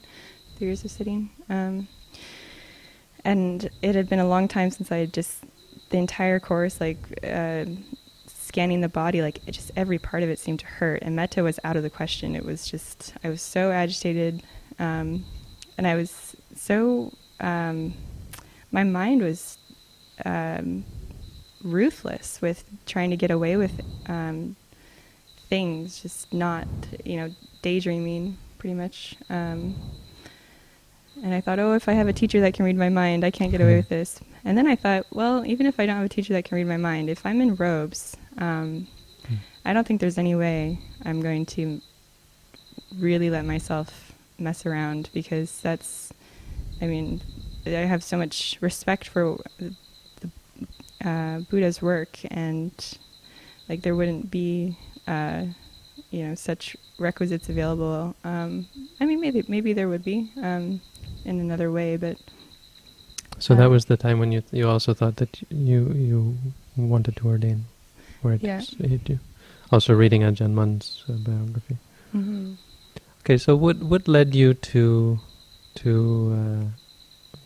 three 0.57 0.67
years 0.67 0.83
of 0.85 0.91
sitting. 0.91 1.29
Um, 1.49 1.87
and 3.25 3.69
it 3.81 3.95
had 3.95 4.09
been 4.09 4.19
a 4.19 4.27
long 4.27 4.47
time 4.47 4.69
since 4.69 4.91
I 4.91 4.97
had 4.97 5.13
just 5.13 5.43
the 5.93 5.99
entire 5.99 6.39
course, 6.39 6.81
like 6.81 6.97
uh, 7.23 7.65
scanning 8.25 8.81
the 8.81 8.89
body, 8.89 9.21
like 9.21 9.45
just 9.45 9.71
every 9.75 9.99
part 9.99 10.23
of 10.23 10.29
it 10.29 10.39
seemed 10.39 10.59
to 10.59 10.65
hurt. 10.65 11.03
And 11.03 11.15
metta 11.15 11.43
was 11.43 11.59
out 11.63 11.77
of 11.77 11.83
the 11.83 11.89
question. 11.89 12.35
It 12.35 12.43
was 12.43 12.67
just 12.67 13.13
I 13.23 13.29
was 13.29 13.43
so 13.43 13.71
agitated, 13.71 14.41
um, 14.79 15.23
and 15.77 15.85
I 15.85 15.93
was 15.93 16.35
so 16.55 17.13
um, 17.39 17.93
my 18.71 18.83
mind 18.83 19.21
was 19.21 19.59
um, 20.25 20.83
ruthless 21.63 22.41
with 22.41 22.65
trying 22.87 23.11
to 23.11 23.15
get 23.15 23.29
away 23.29 23.55
with 23.55 23.79
um, 24.07 24.55
things, 25.47 26.01
just 26.01 26.33
not, 26.33 26.67
you 27.05 27.17
know, 27.17 27.29
daydreaming 27.61 28.35
pretty 28.57 28.73
much. 28.73 29.15
Um, 29.29 29.75
and 31.21 31.35
I 31.35 31.39
thought, 31.39 31.59
oh, 31.59 31.73
if 31.73 31.87
I 31.87 31.93
have 31.93 32.07
a 32.07 32.13
teacher 32.13 32.41
that 32.41 32.55
can 32.55 32.65
read 32.65 32.77
my 32.77 32.89
mind, 32.89 33.23
I 33.23 33.29
can't 33.29 33.51
get 33.51 33.61
away 33.61 33.75
with 33.77 33.89
this. 33.89 34.19
And 34.45 34.57
then 34.57 34.67
I 34.67 34.75
thought, 34.75 35.05
well, 35.11 35.45
even 35.45 35.65
if 35.65 35.79
I 35.79 35.85
don't 35.85 35.95
have 35.95 36.05
a 36.05 36.09
teacher 36.09 36.33
that 36.33 36.45
can 36.45 36.57
read 36.57 36.67
my 36.67 36.77
mind, 36.77 37.09
if 37.09 37.25
I'm 37.25 37.39
in 37.41 37.55
robes, 37.55 38.17
um, 38.37 38.87
hmm. 39.25 39.35
I 39.65 39.73
don't 39.73 39.87
think 39.87 40.01
there's 40.01 40.17
any 40.17 40.35
way 40.35 40.79
I'm 41.05 41.21
going 41.21 41.45
to 41.47 41.81
really 42.97 43.29
let 43.29 43.45
myself 43.45 44.13
mess 44.37 44.65
around 44.65 45.09
because 45.13 45.59
that's, 45.61 46.11
I 46.81 46.87
mean, 46.87 47.21
I 47.65 47.69
have 47.69 48.03
so 48.03 48.17
much 48.17 48.57
respect 48.61 49.07
for 49.07 49.37
the, 49.57 49.73
uh, 51.03 51.39
Buddha's 51.49 51.81
work, 51.81 52.19
and 52.31 52.71
like 53.69 53.81
there 53.81 53.95
wouldn't 53.95 54.29
be 54.31 54.77
uh, 55.07 55.45
you 56.11 56.27
know 56.27 56.35
such 56.35 56.75
requisites 56.99 57.49
available. 57.49 58.15
Um, 58.23 58.67
I 58.99 59.05
mean, 59.05 59.21
maybe 59.21 59.43
maybe 59.47 59.73
there 59.73 59.89
would 59.89 60.03
be 60.03 60.31
um, 60.41 60.81
in 61.25 61.39
another 61.39 61.71
way, 61.71 61.97
but. 61.97 62.17
So 63.43 63.55
that 63.55 63.65
uh, 63.65 63.69
was 63.69 63.85
the 63.91 63.97
time 63.97 64.19
when 64.19 64.31
you 64.31 64.41
you 64.53 64.69
also 64.69 64.93
thought 64.93 65.17
that 65.17 65.37
you 65.51 65.91
you 65.91 66.37
wanted 66.77 67.17
to 67.17 67.27
ordain, 67.27 67.65
where 68.21 68.35
it 68.35 68.41
yeah. 68.41 68.61
hit 68.79 69.09
you. 69.09 69.19
Also 69.69 69.93
reading 69.93 70.21
Ajahn 70.21 70.53
Mun's 70.53 71.03
uh, 71.09 71.17
biography. 71.25 71.75
Mm-hmm. 72.15 72.53
Okay, 73.19 73.37
so 73.37 73.57
what 73.57 73.83
what 73.83 74.07
led 74.07 74.33
you 74.33 74.53
to 74.71 75.19
to 75.75 75.91
uh, 76.39 76.63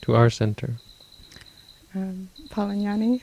to 0.02 0.16
our 0.16 0.30
center? 0.30 0.76
Um, 1.96 2.30
Palaññani. 2.50 3.22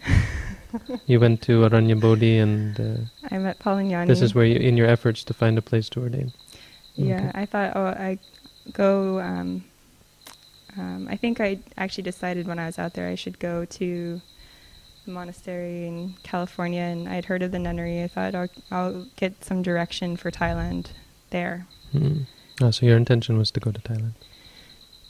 you 1.06 1.20
went 1.20 1.42
to 1.42 1.60
Aranyabodhi 1.60 2.42
and... 2.42 2.80
Uh, 2.80 3.04
I 3.30 3.38
met 3.38 3.60
Palaññani. 3.60 4.08
This 4.08 4.20
is 4.20 4.34
where 4.34 4.46
you, 4.46 4.56
in 4.56 4.76
your 4.76 4.88
efforts 4.88 5.22
to 5.24 5.34
find 5.34 5.56
a 5.58 5.62
place 5.62 5.88
to 5.90 6.00
ordain. 6.00 6.32
Yeah, 6.96 7.28
okay. 7.28 7.30
I 7.34 7.46
thought, 7.46 7.76
oh, 7.76 7.86
I 7.86 8.18
go... 8.72 9.20
Um, 9.20 9.64
um, 10.76 11.08
I 11.10 11.16
think 11.16 11.40
I 11.40 11.58
actually 11.76 12.04
decided 12.04 12.46
when 12.46 12.58
I 12.58 12.66
was 12.66 12.78
out 12.78 12.94
there 12.94 13.08
I 13.08 13.14
should 13.14 13.38
go 13.38 13.64
to 13.64 14.20
the 15.04 15.10
monastery 15.10 15.86
in 15.86 16.14
California, 16.22 16.80
and 16.80 17.08
I 17.08 17.14
had 17.14 17.26
heard 17.26 17.42
of 17.42 17.52
the 17.52 17.58
nunnery. 17.58 18.02
I 18.02 18.08
thought 18.08 18.34
I'll, 18.34 18.48
I'll 18.70 19.06
get 19.16 19.44
some 19.44 19.62
direction 19.62 20.16
for 20.16 20.30
Thailand 20.30 20.88
there. 21.30 21.66
Mm. 21.94 22.26
Oh, 22.60 22.70
so 22.70 22.86
your 22.86 22.96
intention 22.96 23.36
was 23.36 23.50
to 23.52 23.60
go 23.60 23.70
to 23.70 23.80
Thailand? 23.80 24.12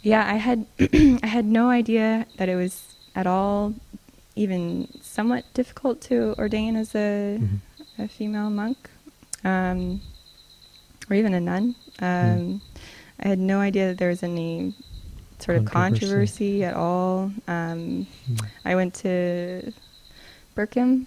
Yeah, 0.03 0.27
I 0.27 0.37
had 0.37 0.67
I 1.23 1.27
had 1.27 1.45
no 1.45 1.71
idea 1.71 2.27
that 2.37 2.49
it 2.49 2.57
was 2.57 2.95
at 3.15 3.27
all 3.27 3.75
even 4.37 4.89
somewhat 5.01 5.45
difficult 5.55 6.01
to 6.03 6.35
ordain 6.37 6.77
as 6.77 6.95
a, 6.95 7.39
mm-hmm. 7.39 8.03
a 8.03 8.09
female 8.09 8.51
monk 8.51 8.91
um, 9.45 10.01
or 11.09 11.15
even 11.15 11.35
a 11.35 11.41
nun. 11.41 11.77
Um, 12.01 12.07
mm. 12.09 12.61
I 13.21 13.29
had 13.29 13.39
no 13.39 13.61
idea 13.61 13.89
that 13.89 13.99
there 13.99 14.09
was 14.09 14.23
any 14.23 14.75
sort 15.39 15.59
of 15.59 15.65
controversy 15.65 16.65
at 16.65 16.75
all. 16.75 17.33
Um, 17.49 18.07
mm. 18.29 18.47
I 18.65 18.75
went 18.75 18.95
to 18.95 19.73
Birken 20.57 21.07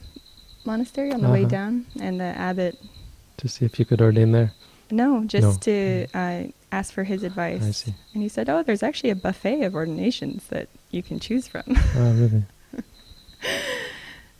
Monastery 0.65 1.11
on 1.11 1.21
the 1.21 1.25
uh-huh. 1.25 1.33
way 1.33 1.45
down, 1.45 1.85
and 1.99 2.19
the 2.19 2.25
abbot. 2.25 2.77
To 3.37 3.47
see 3.47 3.65
if 3.65 3.79
you 3.79 3.85
could 3.85 4.01
ordain 4.01 4.31
there? 4.31 4.53
No, 4.91 5.23
just 5.25 5.67
no. 5.67 5.73
to 5.73 6.07
uh, 6.13 6.43
ask 6.71 6.93
for 6.93 7.03
his 7.03 7.23
advice. 7.23 7.63
I 7.63 7.71
see. 7.71 7.93
And 8.13 8.23
he 8.23 8.29
said, 8.29 8.49
"Oh, 8.49 8.63
there's 8.63 8.83
actually 8.83 9.09
a 9.09 9.15
buffet 9.15 9.63
of 9.63 9.75
ordinations 9.75 10.47
that 10.47 10.69
you 10.91 11.03
can 11.03 11.19
choose 11.19 11.47
from." 11.47 11.63
Oh, 11.95 12.13
really? 12.13 12.43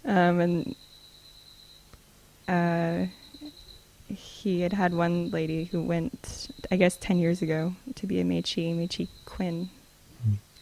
um, 0.05 0.39
and 0.39 0.75
uh, 2.47 3.05
he 4.07 4.61
had 4.61 4.73
had 4.73 4.93
one 4.93 5.31
lady 5.31 5.65
who 5.65 5.81
went, 5.81 6.49
I 6.71 6.75
guess, 6.75 6.97
ten 6.97 7.17
years 7.17 7.41
ago 7.41 7.75
to 7.95 8.07
be 8.07 8.19
a 8.19 8.23
Mechi, 8.23 8.75
Mechi 8.75 9.07
Quinn. 9.25 9.69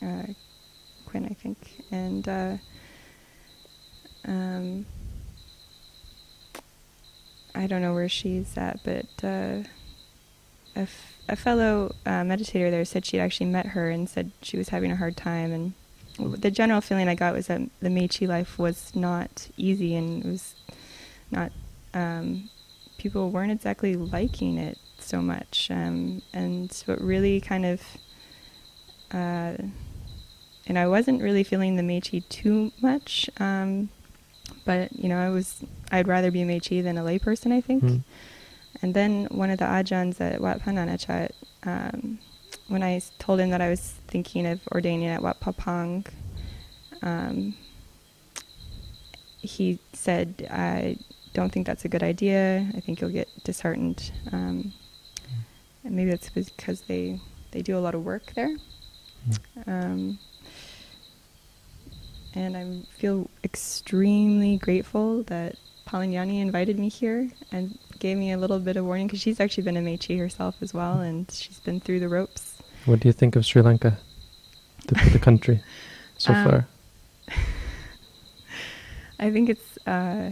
Uh, 0.01 0.33
Quinn, 1.05 1.25
I 1.25 1.33
think, 1.33 1.83
and. 1.91 2.27
Uh, 2.27 2.57
um, 4.27 4.85
I 7.53 7.67
don't 7.67 7.81
know 7.81 7.93
where 7.93 8.09
she's 8.09 8.57
at, 8.57 8.81
but 8.83 9.05
uh, 9.23 9.63
a, 10.75 10.81
f- 10.81 11.13
a 11.29 11.35
fellow 11.35 11.95
uh, 12.05 12.21
meditator 12.21 12.69
there 12.69 12.83
said 12.83 13.05
she'd 13.05 13.19
actually 13.19 13.49
met 13.49 13.67
her 13.67 13.89
and 13.89 14.09
said 14.09 14.31
she 14.41 14.57
was 14.57 14.69
having 14.69 14.91
a 14.91 14.95
hard 14.97 15.15
time. 15.15 15.51
And 15.53 16.41
the 16.41 16.51
general 16.51 16.81
feeling 16.81 17.07
I 17.07 17.15
got 17.15 17.33
was 17.33 17.47
that 17.47 17.61
the 17.79 17.89
Mechi 17.89 18.27
life 18.27 18.59
was 18.59 18.93
not 18.93 19.47
easy 19.55 19.95
and 19.95 20.25
it 20.25 20.27
was 20.27 20.55
not, 21.31 21.51
um, 21.93 22.49
people 22.97 23.29
weren't 23.29 23.53
exactly 23.53 23.95
liking 23.95 24.57
it 24.57 24.77
so 24.99 25.21
much. 25.21 25.69
Um, 25.71 26.21
and 26.33 26.73
what 26.85 26.99
really 26.99 27.39
kind 27.39 27.65
of, 27.65 27.81
uh, 29.15 29.53
and 30.67 30.79
I 30.79 30.87
wasn't 30.87 31.21
really 31.21 31.43
feeling 31.43 31.75
the 31.75 31.83
Mechi 31.83 32.27
too 32.27 32.71
much. 32.81 33.29
Um, 33.37 33.89
but 34.65 34.91
you 34.93 35.07
know, 35.09 35.17
I 35.17 35.29
was 35.29 35.63
I'd 35.91 36.07
rather 36.07 36.31
be 36.31 36.41
a 36.41 36.45
Mechi 36.45 36.83
than 36.83 36.97
a 36.97 37.03
layperson, 37.03 37.51
I 37.51 37.61
think. 37.61 37.83
Mm. 37.83 38.03
And 38.81 38.93
then 38.93 39.25
one 39.31 39.49
of 39.49 39.59
the 39.59 39.65
ajahns 39.65 40.19
at 40.19 40.41
Wat 40.41 40.61
Pah 40.61 40.71
Nanachat, 40.71 41.31
um, 41.63 42.19
when 42.67 42.83
I 42.83 43.01
told 43.19 43.39
him 43.39 43.49
that 43.51 43.61
I 43.61 43.69
was 43.69 43.95
thinking 44.07 44.45
of 44.45 44.59
ordaining 44.71 45.07
at 45.07 45.21
Wat 45.21 45.39
Pah 45.39 45.53
Pong, 45.53 46.05
um, 47.01 47.55
he 49.39 49.79
said, 49.93 50.47
I 50.51 50.97
don't 51.33 51.51
think 51.51 51.67
that's 51.67 51.85
a 51.85 51.87
good 51.87 52.03
idea. 52.03 52.69
I 52.75 52.79
think 52.79 52.99
you'll 52.99 53.11
get 53.11 53.29
disheartened. 53.43 54.11
Um, 54.31 54.73
and 55.83 55.95
maybe 55.95 56.09
that's 56.09 56.29
because 56.29 56.81
they, 56.81 57.19
they 57.51 57.61
do 57.61 57.77
a 57.77 57.79
lot 57.79 57.95
of 57.95 58.03
work 58.03 58.33
there. 58.35 58.57
Mm 59.67 60.17
and 62.35 62.57
I 62.57 62.81
feel 62.97 63.29
extremely 63.43 64.57
grateful 64.57 65.23
that 65.23 65.55
Palaññani 65.87 66.41
invited 66.41 66.77
me 66.77 66.89
here 66.89 67.29
and 67.51 67.77
gave 67.99 68.17
me 68.17 68.33
a 68.33 68.37
little 68.37 68.59
bit 68.59 68.75
of 68.75 68.85
warning 68.85 69.07
because 69.07 69.21
she's 69.21 69.39
actually 69.39 69.63
been 69.63 69.77
a 69.77 69.81
Mechi 69.81 70.17
herself 70.19 70.55
as 70.61 70.73
well, 70.73 70.99
and 70.99 71.31
she's 71.31 71.59
been 71.59 71.79
through 71.79 72.01
the 72.01 72.09
ropes. 72.09 72.57
What 72.85 72.99
do 72.99 73.07
you 73.07 73.13
think 73.13 73.35
of 73.35 73.45
Sri 73.45 73.61
Lanka, 73.61 73.97
the, 74.87 75.09
the 75.13 75.19
country, 75.19 75.63
so 76.17 76.33
um, 76.33 76.49
far? 76.49 76.67
I 79.19 79.31
think 79.31 79.49
it's. 79.49 79.77
Uh, 79.87 80.31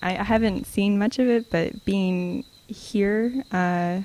I, 0.00 0.16
I 0.16 0.22
haven't 0.22 0.66
seen 0.66 0.96
much 0.96 1.18
of 1.18 1.26
it, 1.28 1.50
but 1.50 1.84
being 1.84 2.44
here, 2.68 3.42
uh, 3.50 4.02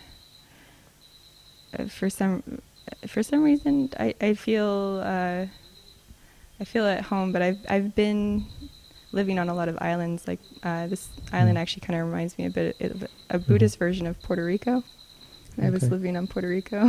for 1.88 2.10
some 2.10 2.42
for 3.08 3.24
some 3.24 3.44
reason, 3.44 3.90
I 4.00 4.14
I 4.22 4.34
feel 4.34 5.02
uh, 5.04 5.46
I 6.60 6.64
feel 6.66 6.86
at 6.86 7.02
home. 7.02 7.32
But 7.32 7.42
I've 7.42 7.60
I've 7.70 7.96
been 7.96 8.46
living 9.12 9.38
on 9.40 9.50
a 9.50 9.54
lot 9.54 9.70
of 9.70 9.78
islands. 9.82 10.28
Like 10.28 10.40
uh, 10.64 10.88
this 10.88 11.10
island 11.32 11.58
Mm. 11.58 11.62
actually 11.62 11.82
kind 11.82 12.00
of 12.00 12.08
reminds 12.08 12.38
me 12.38 12.46
a 12.46 12.50
bit 12.50 12.76
of 12.82 13.04
a 13.04 13.08
Mm-hmm. 13.38 13.52
Buddhist 13.52 13.78
version 13.80 14.08
of 14.08 14.22
Puerto 14.22 14.44
Rico. 14.46 14.84
I 15.62 15.70
was 15.70 15.84
living 15.92 16.18
on 16.18 16.26
Puerto 16.26 16.48
Rico. 16.48 16.80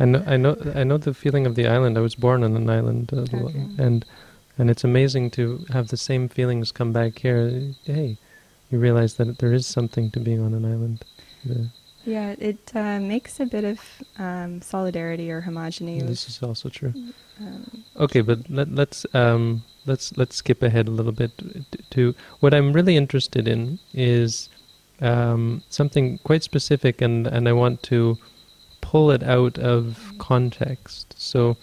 I 0.00 0.06
know, 0.06 0.24
I 0.26 0.38
know, 0.38 0.56
I 0.74 0.82
know 0.82 0.96
the 0.96 1.12
feeling 1.12 1.44
of 1.46 1.56
the 1.56 1.66
island. 1.66 1.98
I 1.98 2.00
was 2.00 2.14
born 2.14 2.42
on 2.42 2.56
an 2.56 2.70
island, 2.70 3.10
uh, 3.12 3.20
Okay. 3.20 3.66
and 3.78 4.04
and 4.58 4.70
it's 4.70 4.82
amazing 4.82 5.30
to 5.32 5.64
have 5.70 5.88
the 5.88 5.96
same 5.98 6.28
feelings 6.28 6.72
come 6.72 6.90
back 6.92 7.18
here. 7.18 7.74
Hey, 7.84 8.16
you 8.70 8.78
realize 8.78 9.14
that 9.14 9.38
there 9.40 9.52
is 9.52 9.66
something 9.66 10.10
to 10.12 10.20
being 10.20 10.40
on 10.40 10.54
an 10.54 10.64
island. 10.64 11.04
The- 11.44 11.68
yeah, 12.08 12.34
it 12.38 12.72
uh, 12.74 12.98
makes 13.00 13.38
a 13.38 13.46
bit 13.46 13.64
of 13.64 13.80
um, 14.18 14.62
solidarity 14.62 15.30
or 15.30 15.42
homogeneity. 15.42 16.06
this 16.06 16.28
is 16.28 16.42
also 16.42 16.68
true. 16.70 16.94
um, 17.38 17.84
Okay, 17.96 18.22
but 18.22 18.48
let, 18.48 18.72
let's 18.74 19.04
um, 19.12 19.62
let's 19.84 20.16
let's 20.16 20.36
skip 20.36 20.62
ahead 20.62 20.88
a 20.88 20.90
little 20.90 21.12
bit 21.12 21.32
to 21.90 22.14
what 22.40 22.54
I'm 22.54 22.72
really 22.72 22.96
interested 22.96 23.46
in 23.46 23.78
is 23.92 24.48
um, 25.00 25.62
something 25.68 26.18
quite 26.24 26.42
specific, 26.42 27.02
and 27.02 27.26
and 27.26 27.46
I 27.48 27.52
want 27.52 27.82
to 27.84 28.16
pull 28.80 29.10
it 29.10 29.22
out 29.22 29.58
of 29.58 30.12
context. 30.18 31.14
So, 31.18 31.58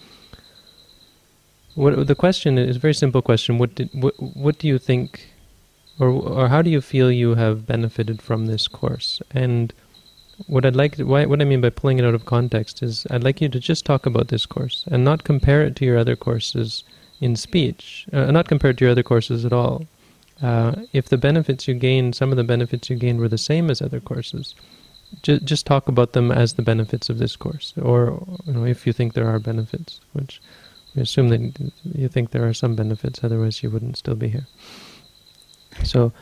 what 1.74 2.06
the 2.06 2.14
question 2.14 2.56
is 2.56 2.76
a 2.76 2.78
very 2.78 2.94
simple 2.94 3.20
question. 3.20 3.58
What 3.58 3.74
did 3.74 3.90
what 3.92 4.14
what 4.20 4.58
do 4.58 4.68
you 4.68 4.78
think, 4.78 5.30
or 5.98 6.08
or 6.08 6.48
how 6.48 6.62
do 6.62 6.70
you 6.70 6.80
feel 6.80 7.10
you 7.10 7.34
have 7.34 7.66
benefited 7.66 8.22
from 8.22 8.46
this 8.46 8.68
course? 8.68 9.20
And 9.32 9.72
what 10.46 10.66
I'd 10.66 10.76
like, 10.76 10.98
what 10.98 11.40
I 11.40 11.44
mean 11.44 11.60
by 11.60 11.70
pulling 11.70 11.98
it 11.98 12.04
out 12.04 12.14
of 12.14 12.26
context 12.26 12.82
is, 12.82 13.06
I'd 13.10 13.24
like 13.24 13.40
you 13.40 13.48
to 13.48 13.60
just 13.60 13.86
talk 13.86 14.06
about 14.06 14.28
this 14.28 14.46
course 14.46 14.84
and 14.90 15.04
not 15.04 15.24
compare 15.24 15.62
it 15.62 15.76
to 15.76 15.84
your 15.84 15.98
other 15.98 16.16
courses 16.16 16.84
in 17.20 17.36
speech, 17.36 18.06
uh, 18.12 18.30
not 18.30 18.48
compare 18.48 18.70
it 18.70 18.78
to 18.78 18.84
your 18.84 18.92
other 18.92 19.02
courses 19.02 19.44
at 19.44 19.52
all. 19.52 19.86
Uh, 20.42 20.74
if 20.92 21.08
the 21.08 21.16
benefits 21.16 21.66
you 21.66 21.74
gained, 21.74 22.14
some 22.14 22.30
of 22.30 22.36
the 22.36 22.44
benefits 22.44 22.90
you 22.90 22.96
gained 22.96 23.18
were 23.18 23.28
the 23.28 23.38
same 23.38 23.70
as 23.70 23.80
other 23.80 24.00
courses, 24.00 24.54
ju- 25.22 25.40
just 25.40 25.66
talk 25.66 25.88
about 25.88 26.12
them 26.12 26.30
as 26.30 26.54
the 26.54 26.62
benefits 26.62 27.08
of 27.08 27.18
this 27.18 27.36
course, 27.36 27.72
or 27.80 28.22
you 28.44 28.52
know, 28.52 28.64
if 28.64 28.86
you 28.86 28.92
think 28.92 29.14
there 29.14 29.28
are 29.28 29.38
benefits, 29.38 30.00
which 30.12 30.42
we 30.94 31.02
assume 31.02 31.28
that 31.28 31.72
you 31.84 32.08
think 32.08 32.30
there 32.30 32.46
are 32.46 32.54
some 32.54 32.76
benefits, 32.76 33.24
otherwise 33.24 33.62
you 33.62 33.70
wouldn't 33.70 33.96
still 33.96 34.14
be 34.14 34.28
here. 34.28 34.46
So, 35.84 36.12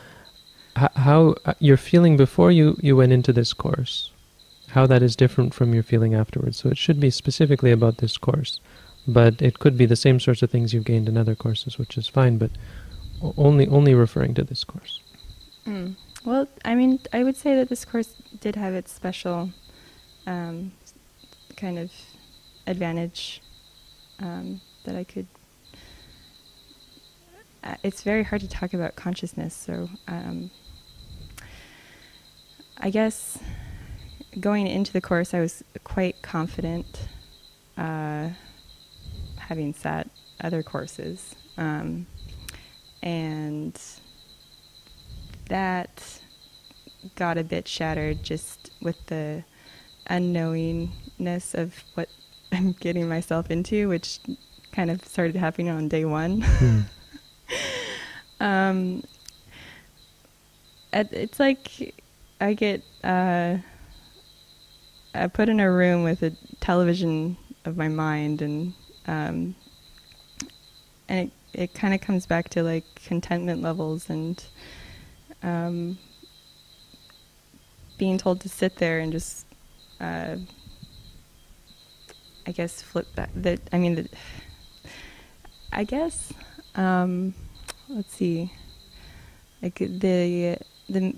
how 0.76 1.34
uh, 1.44 1.54
your 1.58 1.76
feeling 1.76 2.16
before 2.16 2.50
you, 2.50 2.76
you 2.80 2.96
went 2.96 3.12
into 3.12 3.32
this 3.32 3.52
course, 3.52 4.10
how 4.68 4.86
that 4.86 5.02
is 5.02 5.16
different 5.16 5.54
from 5.54 5.72
your 5.72 5.82
feeling 5.82 6.14
afterwards. 6.14 6.58
So 6.58 6.68
it 6.68 6.78
should 6.78 7.00
be 7.00 7.10
specifically 7.10 7.70
about 7.70 7.98
this 7.98 8.16
course, 8.18 8.60
but 9.06 9.40
it 9.40 9.58
could 9.58 9.76
be 9.76 9.86
the 9.86 9.96
same 9.96 10.18
sorts 10.18 10.42
of 10.42 10.50
things 10.50 10.74
you've 10.74 10.84
gained 10.84 11.08
in 11.08 11.16
other 11.16 11.34
courses, 11.34 11.78
which 11.78 11.96
is 11.96 12.08
fine. 12.08 12.38
But 12.38 12.50
only 13.36 13.66
only 13.68 13.94
referring 13.94 14.34
to 14.34 14.44
this 14.44 14.64
course. 14.64 15.00
Mm. 15.66 15.96
Well, 16.24 16.48
I 16.64 16.74
mean, 16.74 17.00
I 17.12 17.22
would 17.22 17.36
say 17.36 17.54
that 17.56 17.68
this 17.68 17.84
course 17.84 18.14
did 18.40 18.56
have 18.56 18.74
its 18.74 18.92
special 18.92 19.50
um, 20.26 20.72
kind 21.56 21.78
of 21.78 21.92
advantage 22.66 23.42
um, 24.20 24.60
that 24.84 24.96
I 24.96 25.04
could. 25.04 25.26
Uh, 27.62 27.76
it's 27.82 28.02
very 28.02 28.22
hard 28.22 28.42
to 28.42 28.48
talk 28.48 28.74
about 28.74 28.94
consciousness, 28.96 29.54
so 29.54 29.88
um, 30.08 30.50
I 32.78 32.90
guess 32.90 33.38
going 34.40 34.66
into 34.66 34.92
the 34.92 35.00
course, 35.00 35.32
I 35.32 35.40
was 35.40 35.62
quite 35.84 36.22
confident, 36.22 37.08
uh, 37.78 38.30
having 39.36 39.72
sat 39.72 40.08
other 40.40 40.62
courses, 40.62 41.34
um, 41.56 42.06
and 43.02 43.80
that 45.48 46.20
got 47.16 47.38
a 47.38 47.44
bit 47.44 47.68
shattered 47.68 48.22
just 48.22 48.70
with 48.80 49.06
the 49.06 49.44
unknowingness 50.10 51.54
of 51.54 51.84
what 51.94 52.08
I'm 52.52 52.72
getting 52.72 53.08
myself 53.08 53.50
into, 53.50 53.88
which 53.88 54.20
kind 54.72 54.90
of 54.90 55.04
started 55.04 55.36
happening 55.36 55.68
on 55.68 55.88
day 55.88 56.04
one. 56.04 56.42
Hmm. 56.42 56.80
um, 58.40 59.04
it's 60.92 61.40
like 61.40 61.94
I 62.40 62.54
get 62.54 62.82
uh, 63.02 63.58
I 65.14 65.26
put 65.28 65.48
in 65.48 65.60
a 65.60 65.70
room 65.70 66.02
with 66.02 66.22
a 66.22 66.32
television 66.60 67.36
of 67.64 67.76
my 67.76 67.88
mind, 67.88 68.42
and 68.42 68.74
um, 69.06 69.54
and 71.08 71.28
it 71.28 71.32
it 71.52 71.74
kind 71.74 71.94
of 71.94 72.00
comes 72.00 72.26
back 72.26 72.48
to 72.50 72.62
like 72.62 72.84
contentment 73.06 73.62
levels 73.62 74.10
and 74.10 74.42
um, 75.42 75.98
being 77.96 78.18
told 78.18 78.40
to 78.40 78.48
sit 78.48 78.76
there 78.76 78.98
and 78.98 79.12
just 79.12 79.46
uh, 80.00 80.36
I 82.46 82.52
guess 82.52 82.82
flip 82.82 83.14
back 83.14 83.30
that 83.36 83.60
I 83.72 83.78
mean 83.78 84.08
I 85.72 85.84
guess 85.84 86.32
um, 86.74 87.34
let's 87.88 88.14
see. 88.14 88.52
Like 89.62 89.76
the 89.78 90.58
the 90.88 91.14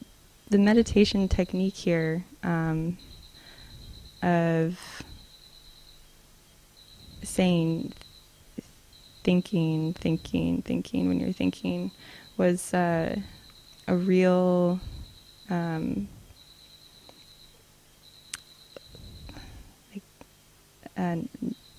the 0.49 0.59
meditation 0.59 1.29
technique 1.29 1.75
here 1.75 2.25
um, 2.43 2.97
of 4.23 4.79
saying 7.23 7.93
thinking 9.25 9.93
thinking 9.95 10.63
thinking 10.63 11.09
when 11.09 11.19
you're 11.19 11.33
thinking 11.33 11.91
was 12.37 12.73
uh, 12.73 13.19
a 13.89 13.97
real 13.97 14.79
um, 15.51 16.07
like 19.93 20.03
a 20.97 21.19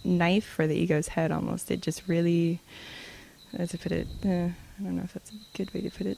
knife 0.03 0.45
for 0.45 0.67
the 0.67 0.75
ego's 0.75 1.09
head 1.09 1.31
almost. 1.31 1.71
It 1.71 1.81
just 1.81 2.07
really 2.07 2.59
as 3.57 3.69
to 3.71 3.77
put 3.77 3.91
it? 3.91 4.07
Uh, 4.25 4.49
i 4.79 4.83
don't 4.83 4.95
know 4.95 5.03
if 5.03 5.13
that's 5.13 5.31
a 5.31 5.57
good 5.57 5.73
way 5.73 5.81
to 5.81 5.89
put 5.89 6.05
it 6.05 6.17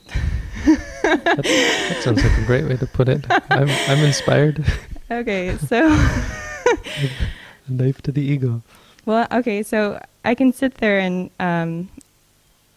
That, 1.16 1.44
that 1.44 2.02
sounds 2.04 2.24
like 2.24 2.38
a 2.38 2.46
great 2.46 2.66
way 2.66 2.78
to 2.78 2.88
put 2.88 3.10
it. 3.10 3.26
I'm 3.50 3.70
I'm 3.70 4.00
inspired. 4.04 4.64
okay 5.12 5.58
so 5.58 5.88
a 7.68 7.72
knife 7.72 8.02
to 8.04 8.12
the 8.12 8.22
ego. 8.22 8.62
Well, 9.06 9.28
okay, 9.32 9.64
so 9.64 10.00
I 10.24 10.36
can 10.36 10.54
sit 10.54 10.76
there 10.76 11.00
and 11.00 11.32
um, 11.40 11.90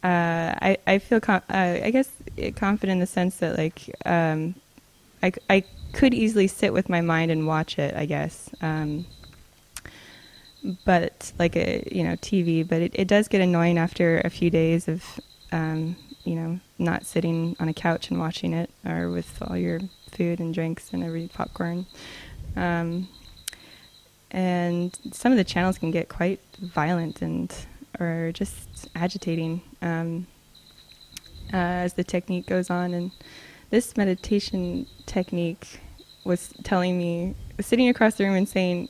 uh, 0.03 0.55
I 0.61 0.79
I 0.87 0.99
feel 0.99 1.21
com- 1.21 1.43
uh, 1.51 1.79
I 1.83 1.91
guess 1.91 2.11
uh, 2.43 2.51
confident 2.57 2.97
in 2.97 3.01
the 3.01 3.07
sense 3.07 3.37
that 3.39 3.59
like 3.59 3.95
um, 4.07 4.55
I 5.23 5.33
I 5.51 5.65
could 5.93 6.15
easily 6.15 6.47
sit 6.47 6.73
with 6.73 6.89
my 6.89 7.01
mind 7.01 7.31
and 7.31 7.47
watch 7.47 7.79
it. 7.79 7.95
I 7.95 8.07
guess, 8.07 8.51
um, 8.63 9.05
but 10.85 11.33
like 11.39 11.57
a 11.57 11.87
you 11.91 12.03
know 12.03 12.17
TV, 12.17 12.67
but 12.67 12.81
it, 12.83 12.93
it 12.95 13.09
does 13.09 13.29
get 13.29 13.41
annoying 13.41 13.79
after 13.79 14.21
a 14.25 14.31
few 14.31 14.51
days 14.51 14.89
of 14.89 15.05
um, 15.51 15.97
you 16.25 16.35
know 16.35 16.61
not 16.79 17.05
sitting 17.05 17.57
on 17.59 17.69
a 17.69 17.75
couch 17.75 18.11
and 18.11 18.19
watching 18.19 18.53
it 18.53 18.71
or 18.87 19.11
with 19.11 19.39
all 19.43 19.57
your 19.57 19.81
food 20.11 20.41
and 20.41 20.55
drinks 20.55 20.93
and 20.93 21.03
every 21.03 21.29
popcorn. 21.33 21.87
Um, 22.57 23.09
and 24.31 24.99
some 25.13 25.33
of 25.33 25.39
the 25.39 25.45
channels 25.45 25.79
can 25.79 25.91
get 25.91 26.09
quite 26.09 26.41
violent 26.61 27.23
and 27.23 27.55
or 28.01 28.33
just 28.33 28.89
agitating 28.95 29.63
um, 29.83 30.27
uh, 31.53 31.57
as 31.57 31.95
the 31.95 32.05
technique 32.05 32.47
goes 32.47 32.71
on. 32.71 32.95
And 32.95 33.11
this 33.71 33.97
meditation 33.97 34.87
technique 35.07 35.81
was 36.25 36.53
telling 36.63 36.97
me, 36.97 37.35
sitting 37.61 37.89
across 37.89 38.15
the 38.15 38.25
room 38.25 38.35
and 38.35 38.49
saying, 38.49 38.89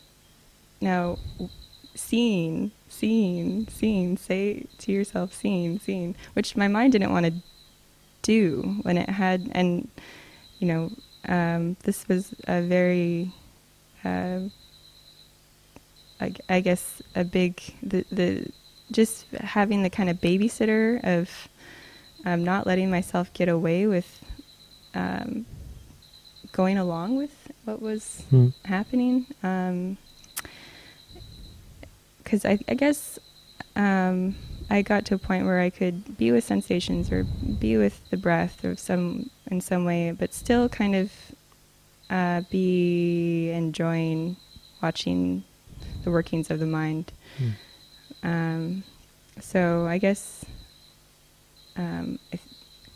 "Now, 0.81 1.19
seeing, 1.95 2.71
seeing, 2.93 3.67
seeing, 3.69 4.17
say 4.17 4.65
to 4.79 4.93
yourself, 4.93 5.33
seeing, 5.33 5.79
seeing," 5.79 6.15
which 6.35 6.57
my 6.57 6.69
mind 6.69 6.93
didn't 6.93 7.13
want 7.13 7.27
to 7.27 7.35
do 8.23 8.77
when 8.83 8.97
it 8.99 9.09
had, 9.09 9.51
and 9.53 9.89
you 10.61 10.67
know, 10.71 10.93
um, 11.29 11.77
this 11.85 12.07
was 12.09 12.35
a 12.47 12.63
very 12.63 13.33
uh, 14.05 14.41
I, 16.21 16.33
I 16.49 16.61
guess 16.61 17.03
a 17.17 17.25
big 17.25 17.61
the 17.83 18.05
the 18.13 18.51
just 18.91 19.27
having 19.33 19.83
the 19.83 19.91
kind 19.91 20.11
of 20.11 20.21
babysitter 20.21 21.03
of 21.03 21.49
um, 22.25 22.45
not 22.45 22.67
letting 22.67 22.91
myself 22.91 23.33
get 23.33 23.49
away 23.49 23.87
with 23.87 24.23
um, 24.95 25.47
going 26.53 26.77
along 26.79 27.17
with 27.17 27.35
what 27.65 27.81
was 27.81 28.23
Hmm. 28.31 28.49
happening 28.65 29.27
because 32.33 32.47
I, 32.47 32.59
I 32.67 32.73
guess 32.73 33.19
um, 33.77 34.35
I 34.71 34.81
got 34.81 35.05
to 35.07 35.15
a 35.17 35.19
point 35.19 35.45
where 35.45 35.61
I 35.61 35.69
could 35.69 36.17
be 36.17 36.33
with 36.33 36.45
sensations 36.45 37.13
or 37.13 37.25
be 37.25 37.77
with 37.77 38.01
the 38.09 38.17
breath 38.17 38.65
or 38.65 38.75
some 38.75 39.29
in 39.49 39.61
some 39.61 39.85
way, 39.85 40.13
but 40.13 40.33
still 40.33 40.67
kind 40.71 40.95
of 40.95 41.13
uh, 42.09 42.41
be 42.51 43.51
enjoying 43.51 44.37
watching 44.83 45.45
the 46.05 46.11
workings 46.11 46.51
of 46.51 46.59
the 46.59 46.67
mind. 46.67 47.13
Mm. 47.39 47.53
Um, 48.23 48.85
so 49.39 49.85
I 49.85 49.99
guess 49.99 50.47
um, 51.77 52.19
I 52.33 52.39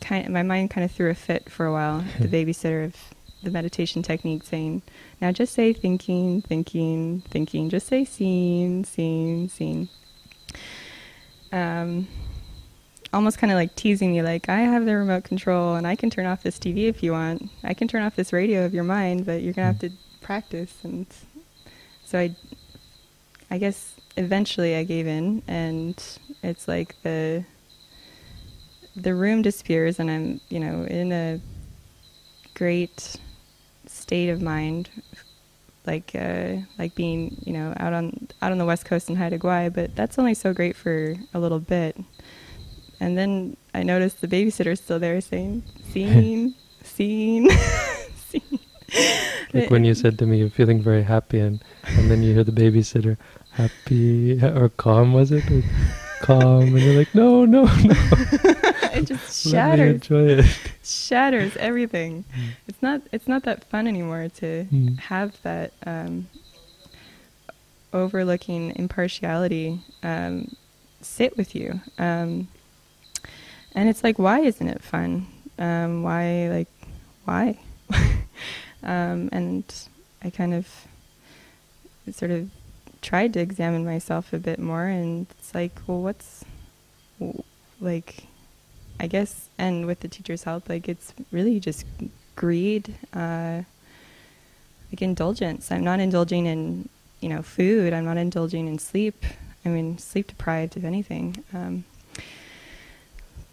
kind 0.01 0.25
of, 0.25 0.31
my 0.31 0.41
mind 0.41 0.71
kind 0.71 0.83
of 0.83 0.91
threw 0.91 1.11
a 1.11 1.15
fit 1.15 1.47
for 1.47 1.67
a 1.67 1.71
while. 1.71 2.03
the 2.19 2.27
babysitter 2.43 2.85
of 2.85 2.95
the 3.43 3.51
meditation 3.51 4.01
technique, 4.01 4.43
saying, 4.43 4.81
"Now 5.21 5.31
just 5.31 5.53
say 5.53 5.73
thinking, 5.73 6.41
thinking, 6.41 7.21
thinking. 7.29 7.69
Just 7.69 7.87
say 7.87 8.05
seeing, 8.05 8.85
seeing, 8.85 9.49
seeing." 9.49 9.89
Um, 11.51 12.07
almost 13.13 13.37
kind 13.37 13.51
of 13.51 13.55
like 13.55 13.75
teasing 13.75 14.11
me, 14.11 14.21
like, 14.21 14.49
"I 14.49 14.59
have 14.61 14.85
the 14.85 14.95
remote 14.95 15.23
control, 15.23 15.75
and 15.75 15.87
I 15.87 15.95
can 15.95 16.09
turn 16.09 16.25
off 16.25 16.43
this 16.43 16.59
TV 16.59 16.87
if 16.87 17.03
you 17.03 17.11
want. 17.11 17.49
I 17.63 17.73
can 17.73 17.87
turn 17.87 18.03
off 18.03 18.15
this 18.15 18.33
radio 18.33 18.65
of 18.65 18.73
your 18.73 18.83
mind, 18.83 19.25
but 19.25 19.41
you're 19.41 19.53
gonna 19.53 19.67
have 19.67 19.79
to 19.79 19.91
practice." 20.21 20.73
And 20.83 21.05
so 22.05 22.19
I, 22.19 22.35
I 23.51 23.57
guess 23.57 23.95
eventually 24.17 24.75
I 24.75 24.83
gave 24.83 25.07
in, 25.07 25.43
and 25.47 26.03
it's 26.43 26.67
like 26.67 26.95
the 27.03 27.45
the 28.95 29.13
room 29.13 29.43
disappears, 29.43 29.99
and 29.99 30.09
I'm 30.09 30.41
you 30.49 30.59
know 30.59 30.83
in 30.83 31.11
a 31.11 31.39
great 32.55 33.17
state 34.07 34.29
of 34.29 34.41
mind, 34.41 34.89
like 35.85 36.11
uh, 36.15 36.55
like 36.79 36.95
being 36.95 37.35
you 37.45 37.51
know 37.51 37.73
out 37.77 37.91
on 37.91 38.27
out 38.41 38.51
on 38.53 38.57
the 38.57 38.65
west 38.65 38.85
coast 38.85 39.09
in 39.09 39.17
Haida 39.17 39.37
Gwaii, 39.37 39.73
but 39.73 39.95
that's 39.95 40.17
only 40.17 40.33
so 40.33 40.53
great 40.53 40.75
for 40.75 41.15
a 41.33 41.39
little 41.39 41.59
bit. 41.59 41.97
And 42.99 43.17
then 43.17 43.57
I 43.73 43.83
noticed 43.83 44.21
the 44.21 44.27
babysitter's 44.27 44.79
still 44.79 44.97
there 44.99 45.19
saying, 45.19 45.63
"Seeing, 45.91 46.55
seeing, 46.83 47.49
seeing." 48.27 48.59
Like 49.53 49.69
when 49.69 49.83
you 49.83 49.93
said 49.93 50.17
to 50.19 50.25
me, 50.25 50.39
you're 50.39 50.49
feeling 50.49 50.81
very 50.81 51.03
happy, 51.03 51.39
and 51.39 51.61
and 51.83 52.09
then 52.09 52.23
you 52.23 52.33
hear 52.33 52.45
the 52.45 52.53
babysitter, 52.53 53.17
happy 53.51 54.41
or 54.41 54.69
calm 54.69 55.13
was 55.13 55.31
it? 55.31 55.43
Calm, 56.21 56.63
and 56.63 56.79
you're 56.79 56.95
like, 56.95 57.13
no, 57.13 57.45
no, 57.45 57.63
no. 57.65 57.71
it 58.93 59.05
just 59.05 59.49
shatters. 59.51 60.09
it. 60.09 60.45
Shatters 60.83 61.55
everything. 61.57 62.23
Mm. 62.35 62.49
It's 62.67 62.81
not. 62.81 63.01
It's 63.11 63.27
not 63.27 63.43
that 63.43 63.63
fun 63.65 63.87
anymore 63.87 64.29
to 64.37 64.65
mm. 64.71 64.99
have 64.99 65.41
that 65.43 65.73
um, 65.85 66.27
overlooking 67.93 68.73
impartiality 68.75 69.81
um, 70.03 70.55
sit 71.01 71.37
with 71.37 71.55
you. 71.55 71.81
Um, 71.97 72.47
and 73.73 73.89
it's 73.89 74.03
like, 74.03 74.17
why 74.17 74.39
isn't 74.39 74.67
it 74.67 74.81
fun? 74.81 75.27
Um, 75.59 76.03
why, 76.03 76.49
like, 76.49 76.69
why? 77.25 77.59
Um, 78.83 79.29
and 79.31 79.63
I 80.23 80.29
kind 80.29 80.53
of 80.53 80.67
sort 82.11 82.31
of 82.31 82.49
tried 83.07 83.31
to 83.33 83.39
examine 83.39 83.83
myself 83.85 84.33
a 84.33 84.39
bit 84.49 84.59
more 84.59 84.85
and 84.85 85.27
it's 85.31 85.55
like 85.55 85.75
well 85.87 86.01
what's 86.01 86.43
like 87.79 88.09
i 88.99 89.07
guess 89.07 89.49
and 89.57 89.85
with 89.85 89.99
the 90.01 90.09
teacher's 90.09 90.43
help 90.43 90.67
like 90.67 90.89
it's 90.89 91.13
really 91.31 91.57
just 91.59 91.85
greed 92.35 92.95
uh, 93.13 93.61
like 94.91 95.01
indulgence. 95.01 95.71
I'm 95.71 95.83
not 95.83 95.99
indulging 95.99 96.45
in 96.45 96.89
you 97.19 97.29
know 97.29 97.41
food. 97.41 97.93
I'm 97.93 98.05
not 98.05 98.17
indulging 98.17 98.67
in 98.67 98.79
sleep. 98.79 99.25
I 99.65 99.69
mean 99.69 99.97
sleep 99.97 100.27
deprived 100.27 100.77
if 100.77 100.83
anything. 100.83 101.43
Um, 101.53 101.83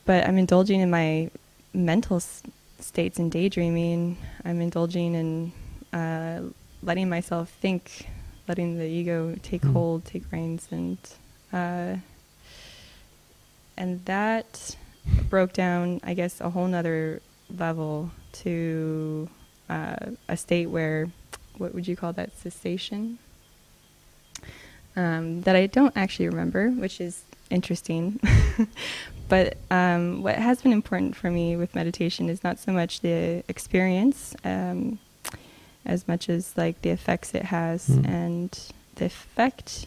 but 0.06 0.28
i'm 0.28 0.36
indulging 0.36 0.80
in 0.80 0.90
my 0.90 1.30
mental 1.72 2.16
s- 2.16 2.42
states 2.78 3.18
and 3.18 3.32
daydreaming. 3.32 4.16
I'm 4.44 4.60
indulging 4.60 5.14
in 5.14 5.98
uh, 5.98 6.42
letting 6.82 7.08
myself 7.08 7.48
think 7.48 8.06
letting 8.48 8.78
the 8.78 8.86
ego 8.86 9.36
take 9.42 9.62
mm. 9.62 9.72
hold, 9.72 10.04
take 10.04 10.24
reins, 10.30 10.68
and 10.70 10.98
uh, 11.52 11.96
and 13.76 14.04
that 14.04 14.76
broke 15.28 15.52
down, 15.52 16.00
I 16.04 16.14
guess, 16.14 16.40
a 16.40 16.50
whole 16.50 16.66
nother 16.66 17.20
level 17.50 18.10
to 18.32 19.28
uh, 19.68 19.96
a 20.28 20.36
state 20.36 20.66
where, 20.66 21.10
what 21.58 21.74
would 21.74 21.86
you 21.86 21.96
call 21.96 22.12
that, 22.14 22.36
cessation? 22.36 23.18
Um, 24.96 25.42
that 25.42 25.56
I 25.56 25.66
don't 25.66 25.96
actually 25.96 26.28
remember, 26.28 26.70
which 26.70 27.00
is 27.00 27.24
interesting. 27.50 28.20
but 29.28 29.56
um, 29.70 30.22
what 30.22 30.36
has 30.36 30.62
been 30.62 30.72
important 30.72 31.16
for 31.16 31.30
me 31.30 31.56
with 31.56 31.74
meditation 31.74 32.28
is 32.28 32.44
not 32.44 32.58
so 32.58 32.72
much 32.72 33.00
the 33.00 33.42
experience. 33.48 34.34
Um, 34.44 34.98
as 35.84 36.08
much 36.08 36.28
as 36.28 36.56
like 36.56 36.80
the 36.82 36.90
effects 36.90 37.34
it 37.34 37.44
has 37.44 37.88
mm. 37.88 38.08
and 38.08 38.72
the 38.96 39.06
effect 39.06 39.86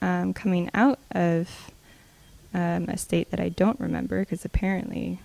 um, 0.00 0.32
coming 0.32 0.70
out 0.74 0.98
of 1.10 1.70
um, 2.54 2.84
a 2.88 2.96
state 2.96 3.30
that 3.30 3.40
I 3.40 3.48
don't 3.48 3.78
remember 3.80 4.20
because 4.20 4.44
apparently 4.44 5.20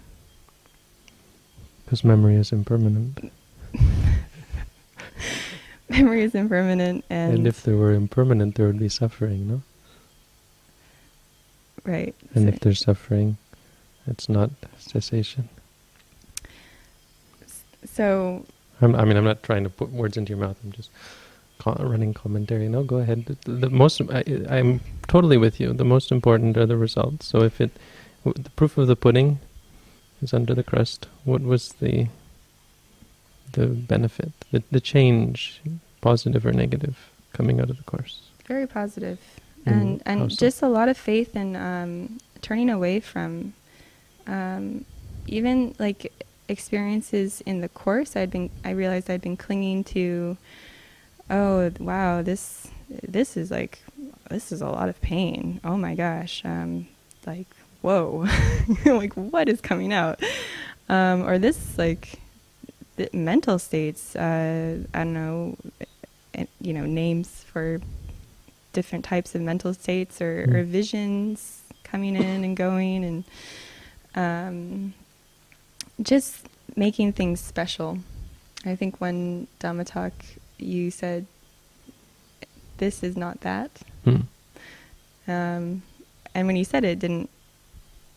because 1.86 2.04
memory 2.04 2.36
is 2.36 2.52
impermanent. 2.52 3.32
memory 5.90 6.24
is 6.24 6.34
impermanent, 6.34 7.06
and 7.10 7.34
and 7.36 7.48
if 7.48 7.62
there 7.64 7.76
were 7.76 7.94
impermanent, 7.94 8.56
there 8.56 8.68
would 8.68 8.80
be 8.80 8.90
suffering, 8.90 9.48
no? 9.48 9.62
Right. 11.84 12.16
And 12.34 12.46
so 12.46 12.50
if 12.50 12.60
there's 12.62 12.80
suffering, 12.80 13.38
it's 14.08 14.30
not 14.30 14.50
cessation. 14.78 15.50
So 17.86 18.46
I'm, 18.82 18.96
i 18.96 19.06
mean, 19.06 19.18
I'm 19.18 19.24
not 19.24 19.44
trying 19.44 19.64
to 19.64 19.70
put 19.70 19.92
words 19.92 20.18
into 20.18 20.30
your 20.30 20.40
mouth. 20.40 20.58
I'm 20.64 20.72
just 20.72 20.90
running 21.66 22.14
commentary. 22.14 22.68
No, 22.68 22.84
go 22.84 22.98
ahead. 22.98 23.26
The, 23.26 23.52
the 23.52 23.70
most, 23.70 24.02
I, 24.12 24.24
am 24.50 24.82
totally 25.08 25.38
with 25.38 25.60
you. 25.60 25.74
The 25.74 25.86
most 25.86 26.12
important 26.12 26.58
are 26.58 26.66
the 26.66 26.78
results. 26.78 27.26
So 27.26 27.42
if 27.42 27.62
it, 27.62 27.72
the 28.26 28.50
proof 28.56 28.78
of 28.78 28.88
the 28.88 28.96
pudding 28.96 29.40
is 30.22 30.34
under 30.34 30.54
the 30.54 30.64
crust. 30.64 31.08
What 31.24 31.42
was 31.42 31.74
the, 31.74 32.08
the 33.54 33.68
benefit, 33.68 34.32
the 34.52 34.64
the 34.72 34.82
change, 34.82 35.62
positive 36.02 36.46
or 36.46 36.52
negative, 36.52 36.98
coming 37.34 37.60
out 37.60 37.70
of 37.70 37.78
the 37.78 37.84
course? 37.84 38.22
Very 38.46 38.68
positive. 38.68 39.20
and 39.66 40.02
and 40.06 40.32
so? 40.32 40.38
just 40.38 40.62
a 40.62 40.68
lot 40.68 40.90
of 40.90 40.98
faith 40.98 41.36
in 41.36 41.56
um, 41.56 42.18
turning 42.42 42.70
away 42.70 43.00
from, 43.00 43.54
um, 44.28 44.86
even 45.28 45.76
like 45.80 46.12
experiences 46.54 47.42
in 47.46 47.60
the 47.60 47.68
course, 47.68 48.16
I'd 48.16 48.32
been 48.32 48.50
I 48.64 48.70
realized 48.70 49.10
I'd 49.10 49.22
been 49.22 49.38
clinging 49.38 49.84
to, 49.86 50.38
oh 51.30 51.72
wow, 51.80 52.22
this 52.22 52.70
this 52.90 53.36
is 53.36 53.52
like 53.52 53.80
this 54.30 54.52
is 54.52 54.62
a 54.62 54.70
lot 54.70 54.88
of 54.88 55.02
pain. 55.02 55.60
Oh 55.64 55.76
my 55.76 55.96
gosh, 55.96 56.42
um, 56.46 56.88
like 57.26 57.48
whoa, 57.82 58.26
like 58.86 59.14
what 59.14 59.50
is 59.50 59.60
coming 59.60 59.92
out, 59.92 60.24
um, 60.88 61.28
or 61.28 61.38
this 61.38 61.78
like 61.78 62.20
mental 63.12 63.60
states. 63.60 64.16
Uh, 64.16 64.80
I 64.94 65.00
don't 65.00 65.14
know, 65.14 65.58
eh, 66.34 66.46
you 66.62 66.74
know, 66.74 66.86
names 66.86 67.44
for 67.52 67.82
different 68.74 69.06
types 69.06 69.36
of 69.36 69.42
mental 69.42 69.74
states 69.74 70.22
or, 70.22 70.46
mm. 70.48 70.54
or 70.56 70.64
visions 70.64 71.62
coming 71.84 72.16
in 72.16 72.44
and 72.44 72.58
going 72.58 73.06
and 73.06 73.24
um, 74.16 74.94
just 76.02 76.48
making 76.76 77.14
things 77.14 77.40
special. 77.40 78.00
I 78.66 78.76
think 78.76 79.00
when 79.00 79.48
Dhamma 79.60 79.86
talk 79.86 80.14
you 80.58 80.92
said, 80.92 81.26
"This 82.78 83.04
is 83.04 83.18
not 83.18 83.42
that," 83.42 83.72
hmm. 84.04 84.22
um, 85.28 85.84
and 86.34 86.48
when 86.48 86.56
you 86.56 86.64
said 86.64 86.84
it, 86.84 86.92
it 86.92 87.00
didn't 87.00 87.30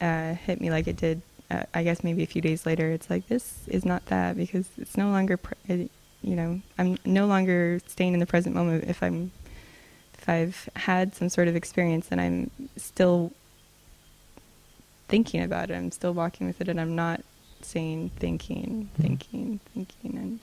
uh, 0.01 0.35
hit 0.35 0.61
me 0.61 0.71
like 0.71 0.87
it 0.87 0.97
did. 0.97 1.23
Uh, 1.51 1.63
I 1.75 1.85
guess 1.85 2.03
maybe 2.03 2.23
a 2.23 2.27
few 2.27 2.43
days 2.43 2.67
later, 2.67 2.91
it's 2.91 3.09
like 3.09 3.29
this 3.29 3.61
is 3.69 3.85
not 3.85 4.07
that 4.07 4.37
because 4.37 4.69
it's 4.79 4.97
no 4.97 5.11
longer, 5.11 5.39
you 5.69 5.89
know, 6.23 6.61
I'm 6.77 6.99
no 7.05 7.27
longer 7.27 7.81
staying 7.87 8.15
in 8.15 8.21
the 8.21 8.27
present 8.27 8.55
moment. 8.55 8.85
If 8.85 9.01
I'm, 9.03 9.31
if 10.19 10.29
I've 10.29 10.69
had 10.75 11.15
some 11.15 11.29
sort 11.29 11.47
of 11.47 11.55
experience 11.55 12.09
and 12.11 12.21
I'm 12.21 12.51
still 12.77 13.33
thinking 15.07 15.41
about 15.43 15.71
it, 15.71 15.75
I'm 15.75 15.93
still 15.93 16.15
walking 16.15 16.49
with 16.49 16.61
it, 16.61 16.69
and 16.69 16.81
I'm 16.81 16.97
not 16.97 17.21
saying, 17.67 18.11
thinking, 18.17 18.89
mm-hmm. 18.93 19.03
thinking, 19.03 19.61
thinking, 19.75 20.19
and 20.19 20.41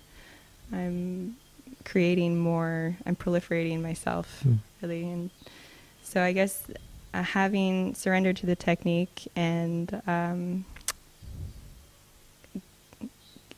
I'm 0.72 1.38
creating 1.86 2.38
more. 2.40 2.98
I'm 3.06 3.16
proliferating 3.16 3.82
myself 3.82 4.44
mm. 4.46 4.58
really, 4.82 5.10
and 5.10 5.30
so 6.04 6.22
I 6.22 6.32
guess 6.32 6.68
uh, 7.14 7.24
having 7.24 7.96
surrendered 7.96 8.38
to 8.38 8.46
the 8.46 8.56
technique 8.56 9.28
and 9.36 10.02
um, 10.08 10.66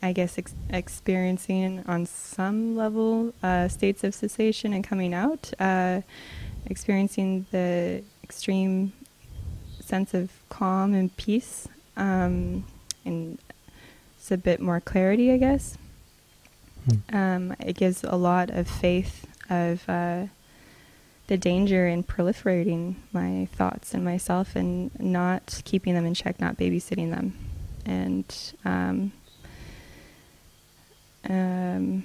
I 0.01 0.11
guess 0.11 0.37
ex- 0.37 0.53
experiencing 0.69 1.83
on 1.87 2.05
some 2.05 2.75
level 2.75 3.33
uh, 3.41 3.67
states 3.67 4.03
of 4.03 4.13
cessation 4.13 4.71
and 4.73 4.83
coming 4.83 5.13
out, 5.13 5.51
uh, 5.59 6.01
experiencing 6.67 7.45
the 7.51 8.03
extreme 8.23 8.93
sense 9.79 10.13
of 10.13 10.31
calm 10.49 10.93
and 10.93 11.15
peace, 11.17 11.67
um, 11.97 12.65
and 13.03 13.39
it's 14.25 14.31
a 14.31 14.37
bit 14.37 14.59
more 14.59 14.81
clarity, 14.81 15.31
I 15.31 15.37
guess. 15.37 15.77
Hmm. 16.89 17.15
Um, 17.15 17.55
it 17.59 17.77
gives 17.77 18.03
a 18.03 18.15
lot 18.15 18.49
of 18.49 18.67
faith 18.67 19.27
of 19.51 19.87
uh, 19.87 20.25
the 21.27 21.37
danger 21.37 21.87
in 21.87 22.03
proliferating 22.03 22.95
my 23.13 23.47
thoughts 23.51 23.93
and 23.93 24.03
myself 24.03 24.55
and 24.55 24.89
not 24.99 25.61
keeping 25.63 25.93
them 25.93 26.07
in 26.07 26.15
check, 26.15 26.39
not 26.39 26.57
babysitting 26.57 27.11
them, 27.11 27.37
and 27.85 28.53
um, 28.65 29.11
um, 31.29 32.03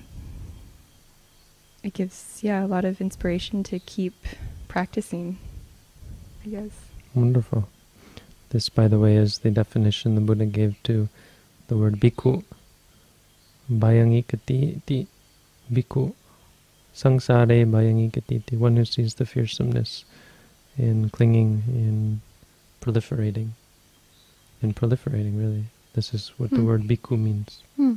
it 1.82 1.94
gives 1.94 2.40
yeah 2.42 2.62
a 2.62 2.68
lot 2.68 2.84
of 2.84 3.00
inspiration 3.00 3.62
to 3.62 3.78
keep 3.78 4.26
practicing. 4.68 5.38
I 6.44 6.48
guess. 6.50 6.72
Wonderful. 7.14 7.66
This, 8.50 8.68
by 8.68 8.88
the 8.88 8.98
way, 8.98 9.16
is 9.16 9.38
the 9.38 9.50
definition 9.50 10.16
the 10.16 10.20
Buddha 10.20 10.44
gave 10.44 10.76
to 10.82 11.08
the 11.70 11.76
word 11.76 12.00
bhikkhu. 12.00 12.42
Bhayangikati 13.70 14.58
iti 14.78 15.06
bhikkhu. 15.72 16.12
Sangsare 16.92 17.64
bhayangikati 17.64 18.42
iti. 18.42 18.56
One 18.56 18.76
who 18.76 18.84
sees 18.84 19.14
the 19.14 19.24
fearsomeness 19.24 20.04
in 20.76 21.08
clinging, 21.10 21.62
in 21.68 22.20
proliferating. 22.82 23.50
In 24.60 24.74
proliferating, 24.74 25.38
really. 25.38 25.64
This 25.94 26.12
is 26.12 26.32
what 26.38 26.50
the 26.50 26.56
Hmm. 26.56 26.66
word 26.66 26.82
bhikkhu 26.90 27.18
means. 27.18 27.62
Hmm. 27.76 27.94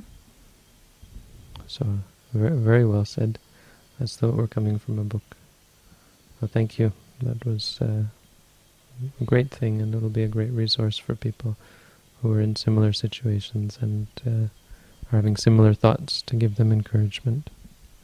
So, 1.67 1.99
very, 2.31 2.55
very 2.57 2.85
well 2.85 3.05
said. 3.05 3.39
As 3.99 4.17
though 4.17 4.29
it 4.29 4.35
were 4.35 4.47
coming 4.47 4.77
from 4.79 4.99
a 4.99 5.03
book. 5.03 5.37
Well, 6.39 6.49
thank 6.53 6.77
you. 6.79 6.93
That 7.21 7.45
was 7.45 7.79
uh, 7.81 8.05
a 9.21 9.23
great 9.23 9.49
thing, 9.49 9.81
and 9.81 9.93
it'll 9.95 10.09
be 10.09 10.23
a 10.23 10.27
great 10.27 10.51
resource 10.51 10.97
for 10.97 11.15
people 11.15 11.55
who 12.23 12.33
are 12.33 12.41
in 12.41 12.55
similar 12.55 12.93
situations 12.93 13.77
and 13.81 14.07
uh, 14.25 14.47
are 15.11 15.17
having 15.17 15.35
similar 15.35 15.73
thoughts 15.73 16.21
to 16.23 16.37
give 16.37 16.55
them 16.55 16.71
encouragement 16.71 17.49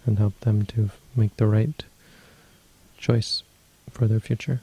and 0.06 0.20
help 0.20 0.38
them 0.42 0.66
to 0.66 0.92
make 1.16 1.36
the 1.38 1.48
right 1.48 1.84
choice 2.98 3.44
for 3.90 4.08
their 4.08 4.20
future. 4.20 4.60